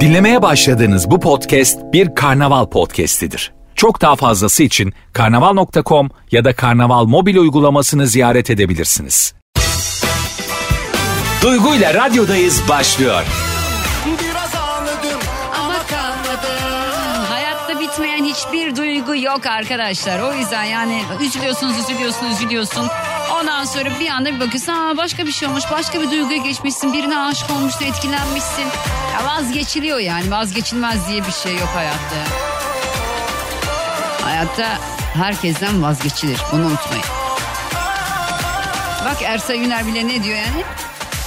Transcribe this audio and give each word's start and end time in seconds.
Dinlemeye 0.00 0.42
başladığınız 0.42 1.10
bu 1.10 1.20
podcast 1.20 1.78
bir 1.92 2.14
karnaval 2.14 2.66
podcastidir. 2.66 3.52
Çok 3.74 4.00
daha 4.00 4.16
fazlası 4.16 4.62
için 4.62 4.92
karnaval.com 5.12 6.10
ya 6.30 6.44
da 6.44 6.52
karnaval 6.56 7.04
mobil 7.04 7.36
uygulamasını 7.36 8.06
ziyaret 8.06 8.50
edebilirsiniz. 8.50 9.34
Duygu 11.42 11.74
ile 11.74 11.94
radyodayız 11.94 12.62
başlıyor. 12.68 13.22
Biraz 14.06 14.54
ağladım 14.54 15.20
Ama 15.58 15.74
kalmadım. 15.90 17.24
Hayatta 17.28 17.80
bitmeyen 17.80 18.24
hiçbir 18.24 18.76
duygu 18.76 19.16
yok 19.16 19.46
arkadaşlar. 19.46 20.20
O 20.20 20.34
yüzden 20.34 20.64
yani 20.64 21.02
üzülüyorsunuz, 21.20 21.78
üzülüyorsun, 21.78 22.26
üzülüyorsun. 22.26 22.86
Ondan 23.32 23.64
sonra 23.64 24.00
bir 24.00 24.08
anda 24.08 24.34
bir 24.34 24.40
bakıyorsun 24.40 24.72
Aa, 24.72 24.96
başka 24.96 25.26
bir 25.26 25.32
şey 25.32 25.48
olmuş, 25.48 25.64
başka 25.70 26.00
bir 26.00 26.10
duyguya 26.10 26.36
geçmişsin. 26.38 26.92
Birine 26.92 27.18
aşık 27.18 27.50
olmuşsun, 27.50 27.84
etkilenmişsin. 27.84 28.66
Ya 29.14 29.24
vazgeçiliyor 29.26 29.98
yani 29.98 30.30
vazgeçilmez 30.30 31.08
diye 31.08 31.26
bir 31.26 31.32
şey 31.32 31.52
yok 31.54 31.68
hayatta. 31.74 32.16
Hayatta 34.24 34.78
herkesten 35.14 35.82
vazgeçilir. 35.82 36.40
Bunu 36.52 36.66
unutmayın. 36.66 37.04
Bak 39.04 39.22
Ersa 39.22 39.52
Yüner 39.54 39.86
bile 39.86 40.08
ne 40.08 40.22
diyor 40.22 40.36
yani? 40.36 40.64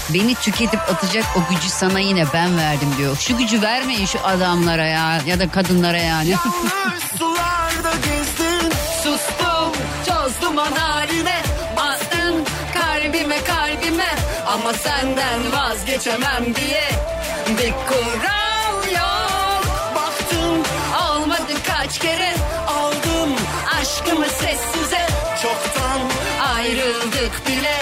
Beni 0.09 0.35
tüketip 0.35 0.79
atacak 0.79 1.25
o 1.37 1.53
gücü 1.53 1.69
sana 1.69 1.99
yine 1.99 2.25
ben 2.33 2.57
verdim 2.57 2.89
diyor. 2.97 3.17
Şu 3.17 3.37
gücü 3.37 3.61
vermeyin 3.61 4.05
şu 4.05 4.19
adamlara 4.27 4.85
ya 4.85 5.21
ya 5.25 5.39
da 5.39 5.49
kadınlara 5.49 5.97
yani. 5.97 6.29
Yanlış 6.29 7.03
sularda 7.19 7.91
gezdin 7.95 8.73
Sustum 9.03 9.71
toz 10.07 10.41
duman 10.41 10.71
haline 10.71 11.42
kalbime 13.41 13.63
kalbime 13.83 14.15
ama 14.47 14.73
senden 14.73 15.51
vazgeçemem 15.51 16.55
diye. 16.55 16.89
Bir 17.49 17.71
kural 17.87 18.91
yok. 18.93 19.65
Baktım 19.95 20.63
Olmadı 21.09 21.53
kaç 21.67 21.99
kere. 21.99 22.33
Aldım 22.67 23.35
aşkımı 23.81 24.25
sessize. 24.25 25.07
Çoktan 25.41 26.01
ayrıldık 26.55 27.47
bile. 27.47 27.79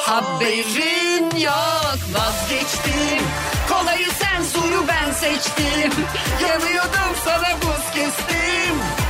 Haberin 0.00 1.40
yok. 1.40 1.98
Vazgeçtim. 2.14 3.22
Kolayı 3.68 4.06
sen 4.18 4.42
zoru 4.42 4.84
ben 4.88 5.12
seçtim. 5.12 5.92
Yanıyordum 6.48 7.16
sana 7.24 7.60
buz 7.62 7.92
kestim 7.94 9.05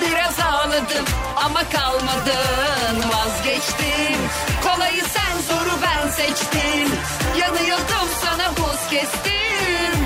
biraz 0.00 0.40
ağladım 0.40 1.04
ama 1.36 1.60
kalmadın 1.68 3.10
vazgeçtim 3.10 4.20
kolayı 4.62 5.02
sen 5.02 5.38
zoru 5.48 5.78
ben 5.82 6.10
seçtim 6.10 6.98
yanıyordum 7.40 8.08
sana 8.24 8.50
buz 8.56 8.90
kestim 8.90 10.00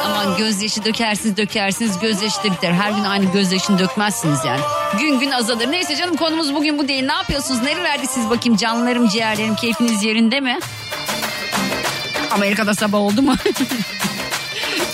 Aman 0.07 0.37
gözyaşı 0.37 0.85
dökersiniz 0.85 1.37
dökersiniz 1.37 1.99
gözyaşı 1.99 2.39
da 2.45 2.45
biter. 2.45 2.73
Her 2.73 2.91
gün 2.91 3.05
aynı 3.05 3.33
gözyaşını 3.33 3.79
dökmezsiniz 3.79 4.45
yani. 4.45 4.61
Gün 5.01 5.21
gün 5.21 5.31
azalır. 5.31 5.71
Neyse 5.71 5.97
canım 5.97 6.17
konumuz 6.17 6.55
bugün 6.55 6.79
bu 6.79 6.89
değil. 6.89 7.05
Ne 7.07 7.13
yapıyorsunuz? 7.13 7.63
Nerelerdesiniz 7.63 8.31
bakayım 8.31 8.57
canlarım 8.57 9.09
ciğerlerim 9.09 9.55
keyfiniz 9.55 10.03
yerinde 10.03 10.41
mi? 10.41 10.59
Amerika'da 12.31 12.75
sabah 12.75 12.99
oldu 12.99 13.23
mu? 13.23 13.37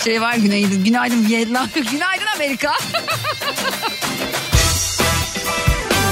şey 0.03 0.21
var 0.21 0.35
günaydın. 0.35 0.83
Günaydın 0.83 1.29
Vietnam. 1.29 1.67
Günaydın 1.75 2.25
Amerika. 2.35 2.73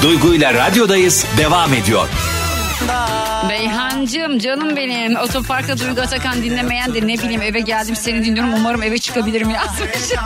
Duygu 0.02 0.34
ile 0.34 0.54
radyodayız 0.54 1.26
devam 1.38 1.74
ediyor. 1.74 2.08
Beyhancığım 3.48 4.38
canım 4.38 4.76
benim. 4.76 5.16
Otoparkta 5.16 5.78
Duygu 5.78 6.00
Atakan 6.00 6.42
dinlemeyen 6.42 6.94
de 6.94 7.06
ne 7.06 7.14
bileyim 7.18 7.42
eve 7.42 7.60
geldim 7.60 7.96
seni 7.96 8.24
dinliyorum. 8.24 8.54
Umarım 8.54 8.82
eve 8.82 8.98
çıkabilirim 8.98 9.50
yazmış. 9.50 9.90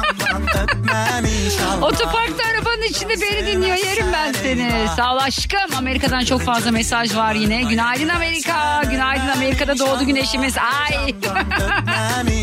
Otoparkta 1.82 2.49
arabanın 2.50 2.82
içinde 2.91 3.15
beni 3.20 3.47
dinliyor 3.47 3.76
yerim 3.76 4.06
ben 4.12 4.32
seni. 4.32 4.72
Sağ 4.97 5.15
ol 5.15 5.19
aşkım. 5.19 5.76
Amerika'dan 5.76 6.25
çok 6.25 6.43
fazla 6.43 6.70
mesaj 6.70 7.16
var 7.16 7.34
yine. 7.34 7.62
Günaydın 7.62 8.09
Amerika. 8.09 8.82
Günaydın 8.91 9.28
Amerika'da 9.28 9.78
doğdu 9.78 10.04
güneşimiz. 10.04 10.54
Ay. 10.59 11.15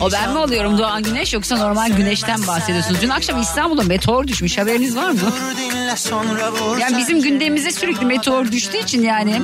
o 0.01 0.11
ben 0.11 0.31
mi 0.31 0.37
oluyorum 0.37 0.77
doğan 0.77 1.03
güneş 1.03 1.33
yoksa 1.33 1.57
normal 1.57 1.91
güneşten 1.91 2.47
bahsediyorsunuz. 2.47 3.01
Dün 3.01 3.09
akşam 3.09 3.41
İstanbul'da 3.41 3.83
meteor 3.83 4.27
düşmüş 4.27 4.57
haberiniz 4.57 4.95
var 4.97 5.09
mı? 5.09 5.19
Yani 6.79 6.97
bizim 6.97 7.21
gündemimize 7.21 7.71
sürekli 7.71 8.05
meteor 8.05 8.51
düştüğü 8.51 8.77
için 8.77 9.03
yani 9.03 9.41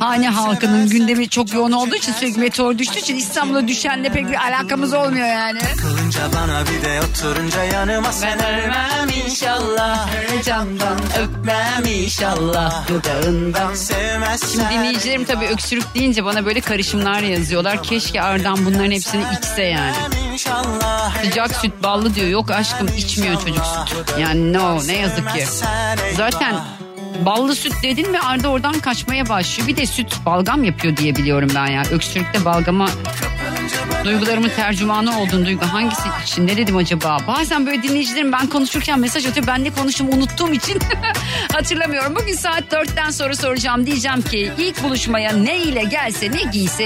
hane 0.00 0.28
halkının 0.28 0.88
gündemi 0.88 1.28
çok 1.28 1.54
yoğun 1.54 1.72
olduğu 1.72 1.94
için 1.94 2.12
sürekli 2.12 2.40
meteor 2.40 2.78
düştüğü 2.78 2.98
için 2.98 3.16
İstanbul'a 3.16 3.68
düşenle 3.68 4.08
pek 4.08 4.28
bir 4.28 4.46
alakamız 4.48 4.92
olmuyor 4.92 5.26
yani. 5.26 5.58
Kılınca 5.80 6.20
bana 6.34 6.62
bir 6.62 6.84
de 6.84 7.00
oturunca 7.00 7.64
yanıma 7.64 8.12
sen 8.12 8.38
ölmem 8.44 9.08
inşallah 9.26 10.08
Camdan 10.44 10.98
öpmem 11.22 11.84
inşallah 11.86 12.88
dudağından. 12.88 13.74
Sevmezsen 13.74 14.70
Dinleyicilerim 14.70 15.24
tabii 15.24 15.46
öksürük 15.46 15.94
deyince 15.94 16.24
bana 16.24 16.46
böyle 16.46 16.60
karışımlar 16.60 17.20
yazıyorlar. 17.20 17.82
Keşke 17.82 18.22
Ardan 18.22 18.66
bunların 18.66 18.90
hepsini 18.90 19.24
içse 19.38 19.62
yani. 19.62 19.94
Sıcak 21.24 21.54
süt 21.54 21.72
ballı 21.82 22.14
diyor. 22.14 22.28
Yok 22.28 22.50
aşkım 22.50 22.88
içmiyor 22.96 23.40
çocuk 23.40 23.64
süt. 23.66 24.18
Yani 24.20 24.52
no 24.52 24.86
ne 24.86 24.96
yazık 24.96 25.30
ki. 25.32 25.46
Zaten 26.16 26.54
ballı 27.24 27.54
süt 27.54 27.72
dedin 27.82 28.10
mi 28.10 28.18
Arda 28.20 28.48
oradan 28.48 28.78
kaçmaya 28.80 29.28
başlıyor. 29.28 29.68
Bir 29.68 29.76
de 29.76 29.86
süt 29.86 30.14
balgam 30.26 30.64
yapıyor 30.64 30.96
diye 30.96 31.16
biliyorum 31.16 31.50
ben 31.54 31.66
ya. 31.66 31.82
Öksürükte 31.92 32.44
balgama 32.44 32.88
duygularımın 34.04 34.48
tercümanı 34.48 35.20
oldun 35.20 35.46
Duygu. 35.46 35.66
Hangisi 35.66 36.08
için 36.24 36.46
ne 36.46 36.56
dedim 36.56 36.76
acaba? 36.76 37.16
Bazen 37.26 37.66
böyle 37.66 37.82
dinleyicilerim 37.82 38.32
ben 38.32 38.46
konuşurken 38.46 38.98
mesaj 39.00 39.26
atıyor. 39.26 39.46
Ben 39.46 39.64
ne 39.64 39.70
konuştuğumu 39.70 40.12
unuttuğum 40.12 40.52
için 40.52 40.78
hatırlamıyorum. 41.52 42.16
Bugün 42.16 42.34
saat 42.34 42.72
4'ten 42.72 43.10
sonra 43.10 43.34
soracağım. 43.36 43.86
Diyeceğim 43.86 44.22
ki 44.22 44.52
ilk 44.58 44.82
buluşmaya 44.82 45.32
ne 45.32 45.58
ile 45.58 45.84
gelse 45.84 46.30
ne 46.32 46.42
giyse. 46.52 46.84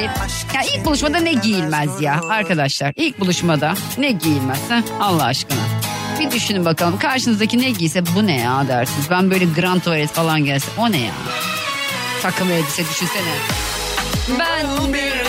Ya 0.55 0.62
ilk 0.77 0.84
buluşmada 0.84 1.19
ne 1.19 1.33
giyilmez 1.33 2.01
ya 2.01 2.21
arkadaşlar. 2.28 2.93
İlk 2.97 3.21
buluşmada 3.21 3.75
ne 3.99 4.11
giyilmez? 4.11 4.61
Allah 5.01 5.25
aşkına. 5.25 5.94
Bir 6.25 6.31
düşünün 6.31 6.65
bakalım 6.65 6.99
karşınızdaki 6.99 7.59
ne 7.59 7.71
giyse 7.71 8.03
bu 8.17 8.27
ne 8.27 8.41
ya 8.41 8.69
dersiniz. 8.69 9.11
Ben 9.11 9.31
böyle 9.31 9.45
grand 9.45 9.81
tuvalet 9.81 10.11
falan 10.11 10.45
gelse 10.45 10.67
o 10.79 10.93
ne 10.93 11.01
ya? 11.01 11.12
Takım 12.23 12.51
elbise 12.51 12.83
düşünsene. 12.83 13.33
Ben 14.39 14.93
bir 14.93 15.25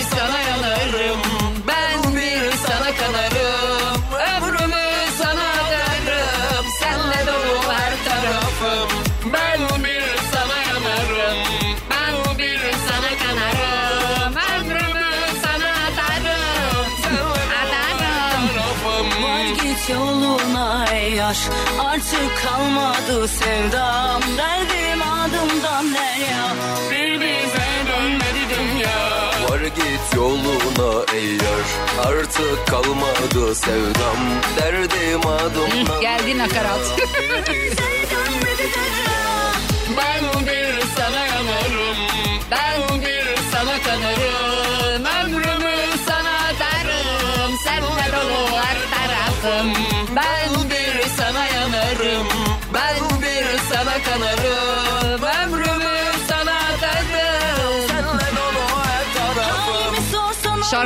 aşk 21.25 21.51
Artık 21.79 22.37
kalmadı 22.45 23.27
sevdam. 23.27 24.21
Derdim 24.37 25.01
adımdan 25.01 25.85
derya 25.93 26.45
Bir 26.91 27.21
bize 27.21 27.67
dönmedi 27.87 28.43
dünya. 28.49 29.31
Var 29.49 29.61
git 29.61 30.15
yoluna 30.15 31.05
ey 31.13 31.31
yar 31.31 31.65
Artık 32.05 32.67
kalmadı 32.67 33.55
sevdam. 33.55 34.17
Derdim 34.57 35.27
adımdan 35.27 36.01
Geldi 36.01 36.37
nakarat. 36.37 36.99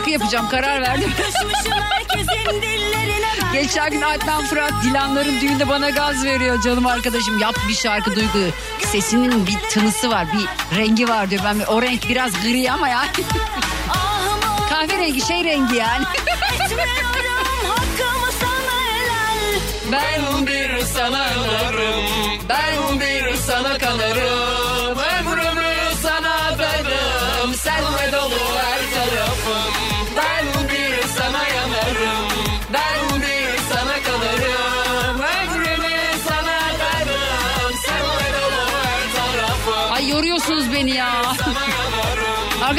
Şarkı 0.10 0.24
yapacağım 0.24 0.50
karar 0.50 0.82
verdim. 0.82 1.12
Geçen 3.54 3.90
gün 3.92 4.02
Adnan 4.02 4.46
Fırat 4.46 4.72
Dilanların 4.84 5.42
düğünde 5.42 5.70
bana 5.70 5.90
gaz 5.90 6.24
veriyor 6.26 6.62
canım 6.62 6.86
arkadaşım. 6.86 7.40
Yap 7.40 7.56
bir 7.70 7.74
şarkı 7.74 8.16
Duygu. 8.16 8.40
Sesinin 8.92 9.48
bir 9.48 9.60
tınısı 9.70 10.10
var, 10.10 10.28
bir 10.34 10.78
rengi 10.78 11.08
var 11.10 11.30
diyor. 11.30 11.42
Ben 11.46 11.60
o 11.60 11.82
renk 11.82 12.10
biraz 12.10 12.32
gri 12.42 12.72
ama 12.72 12.90
yani. 12.90 13.10
Ahımı 13.90 14.68
Kahverengi 14.70 15.22
şey 15.22 15.44
rengi 15.44 15.76
yani. 15.76 16.06
Ben 19.92 20.48
bir 20.48 20.86
sana 20.86 21.28
yanarım. 21.28 22.06
Ben 22.50 23.00
bir 23.00 23.36
sana 23.36 23.78
kanarım. 23.78 24.98
Ömrümü 24.98 25.76
sana 26.04 26.48
adarım. 26.48 27.54
Senle 27.54 28.12
dolu 28.12 28.69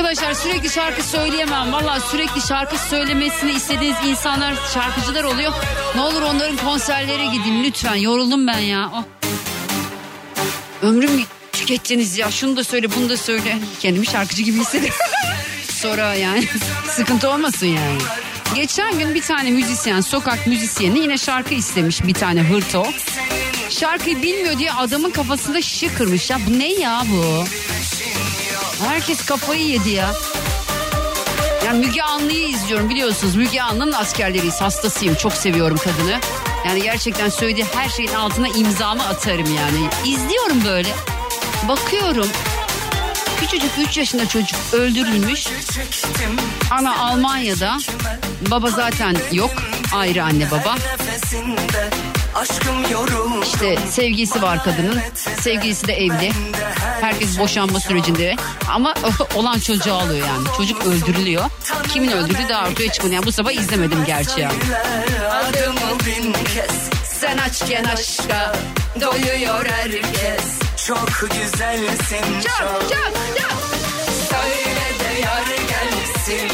Arkadaşlar 0.01 0.35
sürekli 0.35 0.71
şarkı 0.71 1.03
söyleyemem. 1.03 1.73
Valla 1.73 2.01
sürekli 2.01 2.41
şarkı 2.41 2.79
söylemesini 2.79 3.53
istediğiniz 3.53 3.97
insanlar 4.07 4.55
şarkıcılar 4.75 5.25
oluyor. 5.25 5.53
Ne 5.95 6.01
olur 6.01 6.23
onların 6.23 6.57
konserlere 6.57 7.27
gideyim 7.27 7.65
lütfen. 7.65 7.95
Yoruldum 7.95 8.47
ben 8.47 8.59
ya. 8.59 8.91
Oh. 8.95 9.03
Ömrümü 10.83 11.23
tükettiniz 11.53 12.19
ya. 12.19 12.31
Şunu 12.31 12.57
da 12.57 12.65
söyle 12.65 12.89
bunu 12.97 13.09
da 13.09 13.17
söyle. 13.17 13.59
Kendimi 13.81 14.07
şarkıcı 14.07 14.43
gibi 14.43 14.59
hissediyorum. 14.59 14.99
Sonra 15.71 16.15
yani 16.15 16.45
sıkıntı 16.89 17.31
olmasın 17.31 17.67
yani. 17.67 17.99
Geçen 18.55 18.99
gün 18.99 19.15
bir 19.15 19.23
tane 19.23 19.51
müzisyen, 19.51 20.01
sokak 20.01 20.47
müzisyeni 20.47 20.99
yine 20.99 21.19
şarkı 21.19 21.55
istemiş 21.55 22.07
bir 22.07 22.15
tane 22.15 22.43
hırto. 22.43 22.87
Şarkıyı 23.71 24.23
bilmiyor 24.23 24.59
diye 24.59 24.73
adamın 24.73 25.11
kafasında 25.11 25.63
şişe 25.63 25.89
kırmış 25.89 26.31
ya. 26.31 26.39
Bu 26.47 26.59
ne 26.59 26.73
ya 26.73 27.05
bu? 27.13 27.45
Herkes 28.89 29.25
kafayı 29.27 29.67
yedi 29.67 29.91
ya. 29.91 30.13
Yani 31.67 31.87
Müge 31.87 32.03
Anlı'yı 32.03 32.49
izliyorum 32.49 32.91
biliyorsunuz. 32.91 33.37
Müge 33.37 33.63
Anlı'nın 33.63 33.93
askerleriyiz. 33.93 34.61
Hastasıyım. 34.61 35.15
Çok 35.15 35.33
seviyorum 35.33 35.77
kadını. 35.77 36.21
Yani 36.67 36.83
gerçekten 36.83 37.29
söylediği 37.29 37.67
her 37.75 37.89
şeyin 37.89 38.15
altına 38.15 38.49
imzamı 38.49 39.07
atarım 39.07 39.57
yani. 39.57 39.89
İzliyorum 40.05 40.65
böyle. 40.65 40.89
Bakıyorum. 41.69 42.27
Küçücük 43.41 43.71
3 43.79 43.97
yaşında 43.99 44.29
çocuk 44.29 44.59
öldürülmüş. 44.73 45.47
Ana 46.71 46.99
Almanya'da. 46.99 47.79
Baba 48.51 48.71
zaten 48.71 49.17
yok. 49.33 49.51
Ayrı 49.95 50.25
anne 50.25 50.51
baba. 50.51 50.77
İşte 53.43 53.79
sevgilisi 53.91 54.43
var 54.43 54.65
kadının. 54.65 55.01
Sevgilisi 55.41 55.87
de 55.89 55.93
evli. 55.93 56.33
Herkes 57.01 57.39
boşanma 57.39 57.81
sürecinde. 57.81 58.37
Ama 58.71 58.95
olan 59.35 59.59
çocuğu 59.59 59.95
alıyor 59.95 60.27
yani. 60.29 60.47
Çocuk 60.57 60.87
öldürülüyor. 60.87 61.45
Kimin 61.93 62.11
öldürdüğü 62.11 62.49
daha 62.49 62.69
ortaya 62.69 62.93
çıkmıyor. 62.93 63.15
Yani 63.15 63.27
bu 63.27 63.33
sabah 63.33 63.53
izlemedim 63.53 64.05
gerçi 64.07 64.41
yani. 64.41 64.53
Adımı 65.31 66.01
bin 66.07 66.33
kez 66.33 66.91
Sen 67.21 67.39
açken 67.39 67.85
aşka 67.85 68.55
doyuyor 69.01 69.67
herkes. 69.67 70.45
çok 70.87 71.21
güzelsin 71.21 72.41
Çak 72.43 72.59
çok. 72.59 72.91
çak 72.91 73.13
çak. 73.39 73.53
Söyle 74.31 74.81
de 75.01 75.21
yar 75.21 75.45
gelsin 75.69 76.49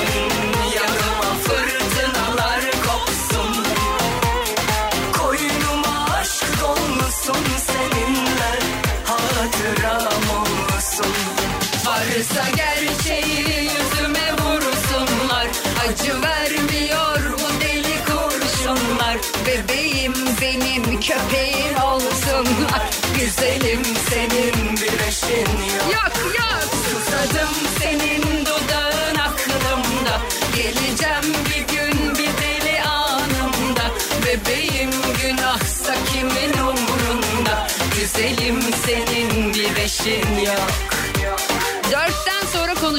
Varsa 12.26 12.50
gerçeği 12.56 13.38
yüzüme 13.62 14.32
vursunlar. 14.32 15.46
Acı 15.88 16.22
vermiyor 16.22 17.32
bu 17.32 17.60
deli 17.60 17.96
kurşunlar. 18.06 19.16
Bebeğim 19.46 20.14
benim 20.40 21.00
köpeğim 21.00 21.76
olsunlar. 21.84 22.90
Güzelim 23.18 23.82
senin 24.10 24.76
Bir 24.76 25.06
eşin 25.08 25.50
yok. 25.76 25.92
Yok 25.92 26.34
yok 26.38 26.70
susadım 26.84 27.54
senin 27.78 28.22
dudağın 28.46 29.18
aklımda 29.18 30.20
Geleceğim 30.56 31.34
bir 31.46 31.74
gün 31.74 32.14
bir 32.14 32.42
deli 32.42 32.82
anımda 32.82 33.90
Bebeğim 34.26 34.90
günahsa 35.22 35.94
kimin 36.12 36.52
umrunda 36.52 37.66
Güzelim 38.00 38.60
senin 38.86 39.54
bir 39.54 39.76
eşin 39.76 40.38
yok 40.46 40.85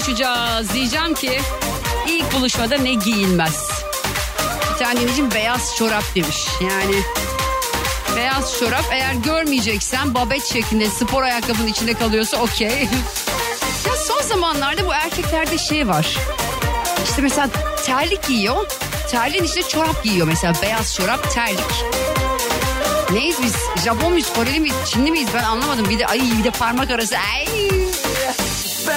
konuşacağız 0.08 0.74
diyeceğim 0.74 1.14
ki 1.14 1.40
ilk 2.08 2.34
buluşmada 2.34 2.78
ne 2.78 2.94
giyilmez 2.94 3.70
Bir 4.72 4.78
tane 4.78 5.00
dinleyicim 5.00 5.32
beyaz 5.32 5.76
çorap 5.76 6.04
demiş 6.16 6.48
yani 6.62 6.96
Beyaz 8.16 8.60
çorap 8.60 8.86
eğer 8.92 9.14
görmeyeceksen 9.14 10.14
babet 10.14 10.46
şeklinde 10.46 10.90
spor 10.90 11.24
ayakkabının 11.24 11.68
içinde 11.68 11.94
kalıyorsa 11.94 12.38
okey. 12.38 12.70
ya 13.88 13.96
son 14.08 14.22
zamanlarda 14.22 14.86
bu 14.86 14.94
erkeklerde 14.94 15.58
şey 15.58 15.88
var. 15.88 16.18
İşte 17.04 17.22
mesela 17.22 17.50
terlik 17.86 18.28
giyiyor. 18.28 18.66
Terliğin 19.12 19.44
içinde 19.44 19.68
çorap 19.68 20.04
giyiyor 20.04 20.28
mesela 20.28 20.54
beyaz 20.62 20.96
çorap 20.96 21.32
terlik. 21.32 21.86
Neyiz 23.12 23.38
biz? 23.44 23.84
Japon 23.84 24.12
muyuz, 24.12 24.34
Koreli 24.34 24.60
miyiz, 24.60 24.76
Çinli 24.86 25.12
miyiz 25.12 25.30
ben 25.34 25.44
anlamadım. 25.44 25.90
Bir 25.90 26.00
de 26.00 26.08
ay 26.08 26.22
bir 26.40 26.44
de 26.44 26.52
parmak 26.52 26.92
arası. 26.92 27.16
Ay. 27.18 27.87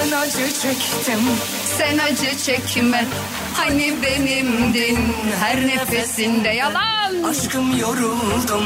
Ben 0.00 0.12
acı 0.12 0.52
çektim 0.62 1.20
Sen 1.79 1.99
acı 1.99 2.38
çekme. 2.38 3.05
Hani 3.55 3.94
benimdin 4.02 4.99
her 5.41 5.67
nefesinde 5.67 6.49
yalan. 6.49 7.23
aşkım 7.31 7.79
yoruldum. 7.79 8.64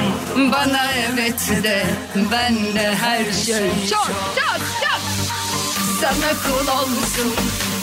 Bana 0.52 0.86
evet 0.92 1.62
de 1.64 1.86
ben 2.32 2.54
de 2.74 2.94
her 2.94 3.32
şey 3.32 3.70
çok 3.90 4.06
çok 4.36 4.60
çok 4.80 5.00
Sana 6.00 6.30
kul 6.42 6.68
olsun 6.68 7.34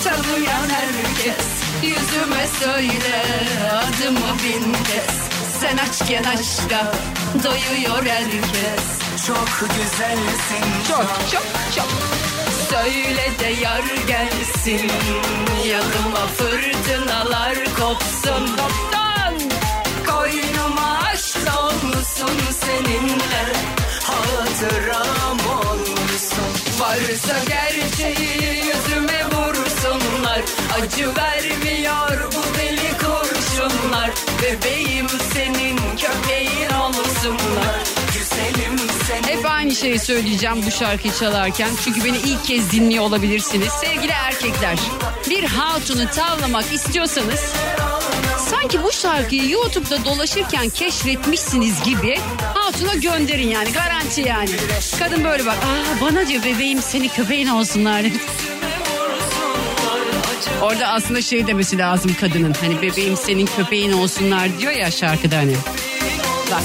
tanıyan 0.03 0.69
herkes 0.69 1.45
Yüzüme 1.83 2.47
söyle 2.59 3.23
adımı 3.71 4.19
bin 4.43 4.73
kez 4.73 5.15
Sen 5.61 5.77
açken 5.77 6.23
aşka 6.23 6.91
doyuyor 7.43 8.05
herkes 8.05 8.83
Çok 9.27 9.47
güzelsin 9.59 10.65
Çok 10.87 11.07
çok 11.31 11.43
çok 11.75 12.10
Söyle 12.81 13.31
de 13.39 13.61
yar 13.61 13.83
gelsin. 14.07 14.91
Yanıma 15.65 16.27
fırtınalar 16.37 17.55
kopsun. 17.79 18.47
Koptan 18.47 19.35
Koynuma 20.07 20.99
aşk 20.99 21.37
olsun 21.63 22.37
seninle. 22.59 23.43
Hatıram 24.03 25.39
olsun. 25.39 26.51
Varsa 26.79 27.35
gerçeği 27.47 28.65
yüzüme 28.65 29.25
vursunlar. 29.25 30.41
Acı 30.81 31.07
vermiyor 31.15 32.31
bu 32.31 32.57
deli 32.57 32.91
kurşunlar. 32.97 34.09
Bebeğim 34.41 35.07
senin 35.33 35.77
köpeğin 35.77 36.60
aynı 39.71 39.79
şeyi 39.79 39.99
söyleyeceğim 39.99 40.63
bu 40.67 40.71
şarkıyı 40.71 41.13
çalarken. 41.13 41.69
Çünkü 41.83 42.05
beni 42.05 42.17
ilk 42.17 42.45
kez 42.45 42.71
dinliyor 42.71 43.03
olabilirsiniz. 43.03 43.67
Sevgili 43.67 44.11
erkekler 44.11 44.77
Bir 45.29 45.43
hatunu 45.43 46.09
tavlamak 46.09 46.73
istiyorsanız 46.73 47.53
Sanki 48.49 48.83
bu 48.83 48.91
şarkıyı 48.91 49.49
YouTube'da 49.49 50.05
dolaşırken 50.05 50.69
keşfetmişsiniz 50.69 51.83
gibi 51.83 52.19
Hatuna 52.53 52.93
gönderin 52.93 53.47
yani 53.47 53.71
garanti 53.71 54.21
yani. 54.21 54.49
Kadın 54.99 55.23
böyle 55.23 55.45
bak 55.45 55.57
Aa, 55.57 56.01
bana 56.01 56.27
diyor 56.27 56.43
bebeğim 56.43 56.81
seni 56.81 57.09
köpeğin 57.09 57.47
olsunlar. 57.47 58.05
Orada 60.61 60.87
aslında 60.87 61.21
şey 61.21 61.47
demesi 61.47 61.77
lazım 61.77 62.15
kadının 62.19 62.55
Hani 62.61 62.81
bebeğim 62.81 63.17
senin 63.17 63.45
köpeğin 63.45 63.91
olsunlar. 63.91 64.59
diyor 64.59 64.71
ya 64.71 64.91
şarkıda 64.91 65.37
hani. 65.37 65.55
Bak 66.51 66.61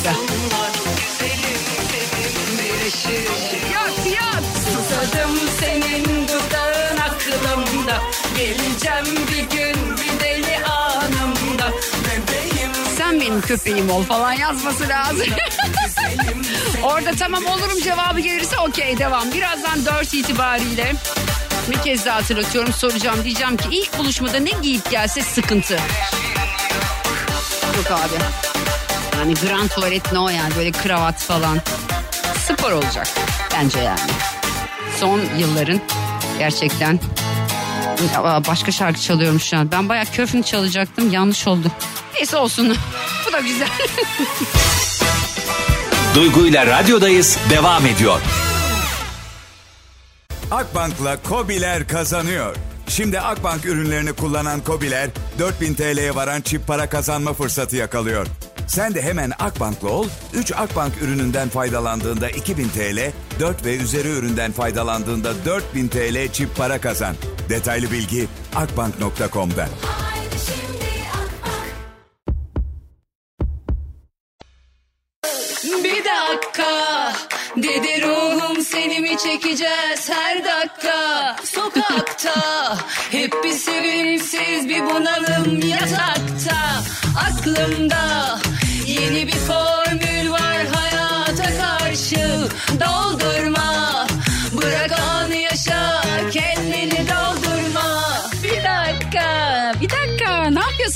benim 13.26 13.40
köpeğim 13.40 13.90
ol 13.90 14.02
falan 14.02 14.33
yazması 14.33 14.88
lazım. 14.88 15.26
Orada 16.83 17.11
tamam 17.18 17.47
olurum 17.47 17.80
cevabı 17.83 18.21
gelirse 18.21 18.59
okey 18.59 18.99
devam. 18.99 19.33
Birazdan 19.33 19.85
4 19.87 20.14
itibariyle 20.14 20.92
bir 21.71 21.76
kez 21.76 22.06
daha 22.06 22.16
hatırlatıyorum 22.16 22.73
soracağım. 22.73 23.25
Diyeceğim 23.25 23.56
ki 23.56 23.68
ilk 23.71 23.99
buluşmada 23.99 24.38
ne 24.38 24.50
giyip 24.62 24.90
gelse 24.90 25.23
sıkıntı. 25.23 25.75
Yok 27.76 27.90
abi. 27.90 28.23
Yani 29.18 29.35
grand 29.35 29.68
tuvalet 29.68 30.12
ne 30.12 30.18
o 30.18 30.28
yani 30.28 30.56
böyle 30.56 30.73
kravat 30.73 31.18
falan. 31.18 31.59
Spor 32.47 32.73
olacak 32.73 33.09
bence 33.54 33.78
yani. 33.78 34.11
Son 35.00 35.21
yılların 35.38 35.80
gerçekten 36.38 37.00
başka 38.47 38.73
şarkı 38.73 39.00
çalıyorum 39.00 39.40
şu 39.40 39.56
an. 39.56 39.73
Ben 39.73 39.88
bayağı 39.88 40.06
köfün 40.06 40.42
çalacaktım 40.42 41.12
yanlış 41.12 41.49
oldu. 41.49 41.71
Neyse 42.14 42.37
olsun. 42.37 42.76
Bu 43.28 43.33
da 43.33 43.40
güzel. 43.40 43.68
Duygu 46.14 46.47
ile 46.47 46.66
radyodayız 46.66 47.38
devam 47.50 47.87
ediyor. 47.87 48.21
Akbank'la 50.50 51.23
Kobiler 51.23 51.88
kazanıyor. 51.88 52.56
Şimdi 52.88 53.21
Akbank 53.21 53.64
ürünlerini 53.66 54.12
kullanan 54.12 54.61
Kobiler 54.61 55.11
4000 55.38 55.75
TL'ye 55.75 56.14
varan 56.14 56.40
çip 56.40 56.66
para 56.66 56.88
kazanma 56.88 57.33
fırsatı 57.33 57.76
yakalıyor. 57.76 58.26
Sen 58.66 58.95
de 58.95 59.02
hemen 59.02 59.33
Akbank'la 59.38 59.88
ol, 59.88 60.09
3 60.35 60.52
Akbank 60.52 60.92
ürününden 61.02 61.49
faydalandığında 61.49 62.30
2000 62.30 62.68
TL, 62.68 63.12
4 63.40 63.64
ve 63.64 63.76
üzeri 63.76 64.09
üründen 64.09 64.52
faydalandığında 64.52 65.45
4000 65.45 65.88
TL 65.88 66.33
çip 66.33 66.56
para 66.56 66.80
kazan. 66.80 67.16
Detaylı 67.49 67.92
bilgi 67.92 68.28
akbank.com'da. 68.54 69.68
dedi 77.56 78.02
ruhum 78.02 78.62
seni 78.62 79.00
mi 79.00 79.16
çekeceğiz 79.18 80.10
her 80.10 80.44
dakika. 80.44 81.36
Sokakta 81.44 82.76
hep 83.10 83.44
bir 83.44 83.52
sevimsiz 83.52 84.68
bir 84.68 84.80
bunalım 84.84 85.68
yatakta. 85.68 86.82
Aklımda 87.28 88.38
yeni 88.86 89.26
bir 89.26 89.36
formül 89.36 90.30
var 90.30 90.66
hayata 90.75 91.44
karşı. 91.44 92.48
Doldurma 92.80 93.46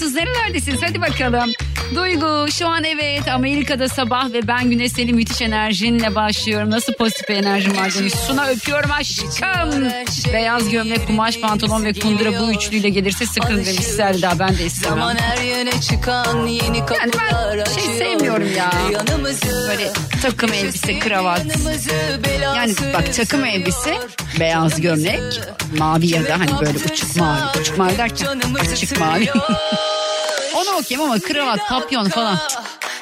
dakika 0.01 0.15
ne 0.15 0.15
yapıyorsunuz 0.15 0.15
nerelerdesiniz 0.15 0.83
hadi 0.83 1.01
bakalım 1.01 1.53
Duygu 1.95 2.47
şu 2.53 2.69
an 2.69 2.85
evet 2.85 3.29
Amerika'da 3.29 3.89
sabah 3.89 4.33
ve 4.33 4.49
ben 4.49 4.71
güne 4.71 4.89
seni 4.89 5.13
müthiş 5.13 5.43
enerjinle 5.43 6.15
başlıyorum. 6.15 6.71
Nasıl 6.71 6.93
pozitif 6.93 7.29
bir 7.29 7.35
enerjim 7.35 7.77
var 7.77 7.95
demiş. 7.95 8.13
Suna 8.27 8.47
öpüyorum 8.47 8.91
aşkım. 8.91 9.91
Beyaz 10.33 10.69
gömlek, 10.69 11.07
kumaş 11.07 11.41
pantolon 11.41 11.85
ve 11.85 11.93
kundura 11.93 12.41
bu 12.41 12.53
üçlüyle 12.53 12.89
gelirse 12.89 13.27
sıkın 13.27 13.65
demiş 13.65 13.85
Selda. 13.85 14.39
Ben 14.39 14.59
de 14.59 14.67
istemem. 14.67 14.99
Zaman 14.99 15.17
her 15.17 15.43
yöne 15.43 15.81
çıkan 15.81 16.47
yeni 16.47 16.79
Yani 16.79 17.13
ben 17.19 17.65
şey 17.65 17.99
sevmiyorum 17.99 18.57
ya. 18.57 18.73
Böyle 19.69 19.93
takım 20.23 20.53
elbise, 20.53 20.99
kravat. 20.99 21.43
Yani 22.57 22.75
bak 22.95 23.15
takım 23.15 23.45
elbise, 23.45 23.99
beyaz 24.41 24.81
gömlek, 24.81 25.21
mavi 25.79 26.07
ya 26.07 26.25
da 26.25 26.39
hani 26.39 26.61
böyle 26.61 26.79
uçuk 26.79 27.17
mavi. 27.17 27.61
Uçuk 27.61 27.79
mavi 27.79 27.99
derken 27.99 28.41
açık 28.73 29.01
mavi. 29.01 29.29
Onu 30.61 30.77
okuyayım 30.77 31.11
ama 31.11 31.19
kravat, 31.21 31.69
papyon 31.69 32.09
falan. 32.09 32.39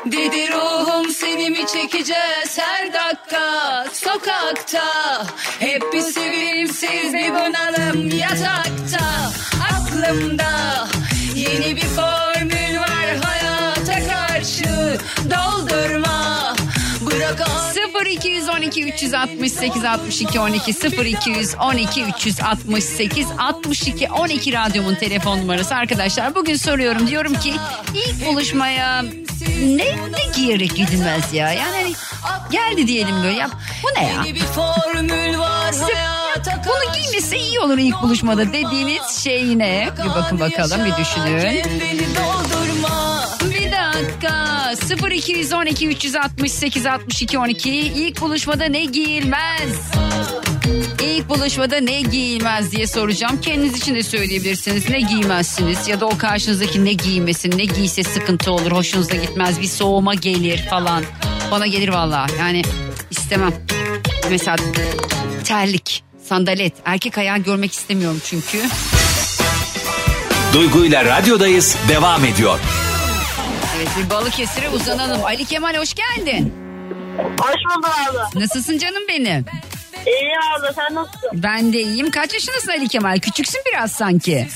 Dedi 0.05 0.53
ruhum 0.53 1.11
seni 1.11 1.51
mi 1.51 1.67
çekeceğiz 1.73 2.59
her 2.59 2.93
dakika. 2.93 3.87
Sokakta 3.93 5.27
Hep 5.59 5.93
bir 5.93 6.01
sevimsiz 6.01 7.15
bir 7.15 7.31
bunalım 7.31 8.09
yatakta. 8.19 9.31
Aklımda 9.73 10.87
yeni 11.35 11.77
bir 11.77 11.87
formül 11.87 12.79
var 12.79 13.17
hayata 13.23 14.09
karşı. 14.09 14.99
Doldurma 15.31 16.55
Bırak 17.01 17.49
0212 18.07 18.85
368 18.85 19.85
62 19.85 20.41
12 20.41 20.73
0212 20.73 22.05
368 22.05 23.27
62 23.39 24.09
12 24.11 24.53
radyomun 24.53 24.95
telefon 24.95 25.39
numarası 25.39 25.75
arkadaşlar. 25.75 26.35
Bugün 26.35 26.55
soruyorum 26.57 27.07
diyorum 27.09 27.35
ki 27.35 27.55
ilk 27.95 28.27
buluşmaya 28.27 29.03
ne, 29.63 29.85
ne 29.85 30.33
giyerek 30.37 30.77
gidilmez 30.77 31.33
ya? 31.33 31.53
Yani 31.53 31.77
hani 31.77 31.93
geldi 32.51 32.87
diyelim 32.87 33.23
böyle 33.23 33.37
ya 33.39 33.51
bu 33.83 34.01
ne 34.01 34.07
ya? 34.13 34.23
Size- 35.73 35.93
Bunu 36.67 36.93
giymesi 37.03 37.37
iyi 37.37 37.61
olur 37.61 37.79
ilk 37.79 38.03
buluşmada 38.03 38.53
dediğiniz 38.53 39.03
şey 39.25 39.59
ne? 39.59 39.89
Bir 40.05 40.09
bakın 40.15 40.41
bakalım 40.41 40.85
bir 40.85 40.97
düşünün. 40.97 41.63
Dakika 44.69 45.09
0212 45.09 45.89
368 45.89 46.87
62 46.87 47.39
12 47.39 47.71
ilk 47.71 48.21
buluşmada 48.21 48.65
ne 48.65 48.85
giyilmez? 48.85 49.73
İlk 51.03 51.29
buluşmada 51.29 51.81
ne 51.81 52.01
giyilmez 52.01 52.73
diye 52.73 52.87
soracağım. 52.87 53.41
Kendiniz 53.41 53.77
için 53.77 53.95
de 53.95 54.03
söyleyebilirsiniz. 54.03 54.91
Ne 54.91 55.01
giymezsiniz 55.01 55.89
ya 55.89 56.01
da 56.01 56.07
o 56.07 56.19
karşınızdaki 56.19 56.85
ne 56.85 56.93
giymesin, 56.93 57.59
ne 57.59 57.65
giyse 57.65 58.03
sıkıntı 58.03 58.53
olur, 58.53 58.73
hoşunuza 58.73 59.15
gitmez, 59.15 59.61
bir 59.61 59.67
soğuma 59.67 60.15
gelir 60.15 60.67
falan. 60.71 61.05
Bana 61.51 61.67
gelir 61.67 61.89
vallahi. 61.89 62.33
Yani 62.39 62.63
istemem. 63.11 63.55
Mesela 64.31 64.57
terlik, 65.45 66.03
sandalet. 66.25 66.73
Erkek 66.85 67.19
ayağı 67.19 67.39
görmek 67.39 67.73
istemiyorum 67.73 68.21
çünkü. 68.25 68.63
Duygu 70.53 70.85
ile 70.85 71.05
radyodayız 71.05 71.77
devam 71.89 72.25
ediyor. 72.25 72.59
Evet 73.79 74.11
Balıkesir'e 74.11 74.69
uzanalım. 74.69 75.25
Ali 75.25 75.45
Kemal 75.45 75.77
hoş 75.77 75.95
geldin. 75.95 76.55
Hoş 77.41 77.77
bulduk 77.77 77.91
abla. 78.11 78.29
Nasılsın 78.35 78.79
canım 78.79 79.03
benim? 79.09 79.45
İyiyim 80.07 80.41
abla 80.59 80.73
sen 80.73 80.95
nasılsın? 80.95 81.31
Ben 81.33 81.73
de 81.73 81.81
iyiyim. 81.81 82.11
Kaç 82.11 82.35
yaşındasın 82.35 82.69
Ali 82.69 82.89
Kemal? 82.89 83.19
Küçüksün 83.19 83.61
biraz 83.73 83.93
sanki. 83.93 84.49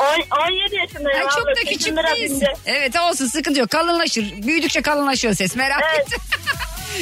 On- 0.00 0.46
17 0.48 0.76
yaşındayım 0.76 1.18
Ay, 1.18 1.22
abla. 1.22 1.30
çok 1.30 1.46
da 1.46 1.70
küçük 1.70 1.96
değilsin. 1.96 2.48
Evet 2.66 2.96
olsun 2.96 3.26
sıkıntı 3.26 3.60
yok. 3.60 3.70
Kalınlaşır. 3.70 4.42
Büyüdükçe 4.42 4.82
kalınlaşıyor 4.82 5.34
ses 5.34 5.56
merak 5.56 5.82
Evet. 5.94 6.06
etme. 6.06 6.18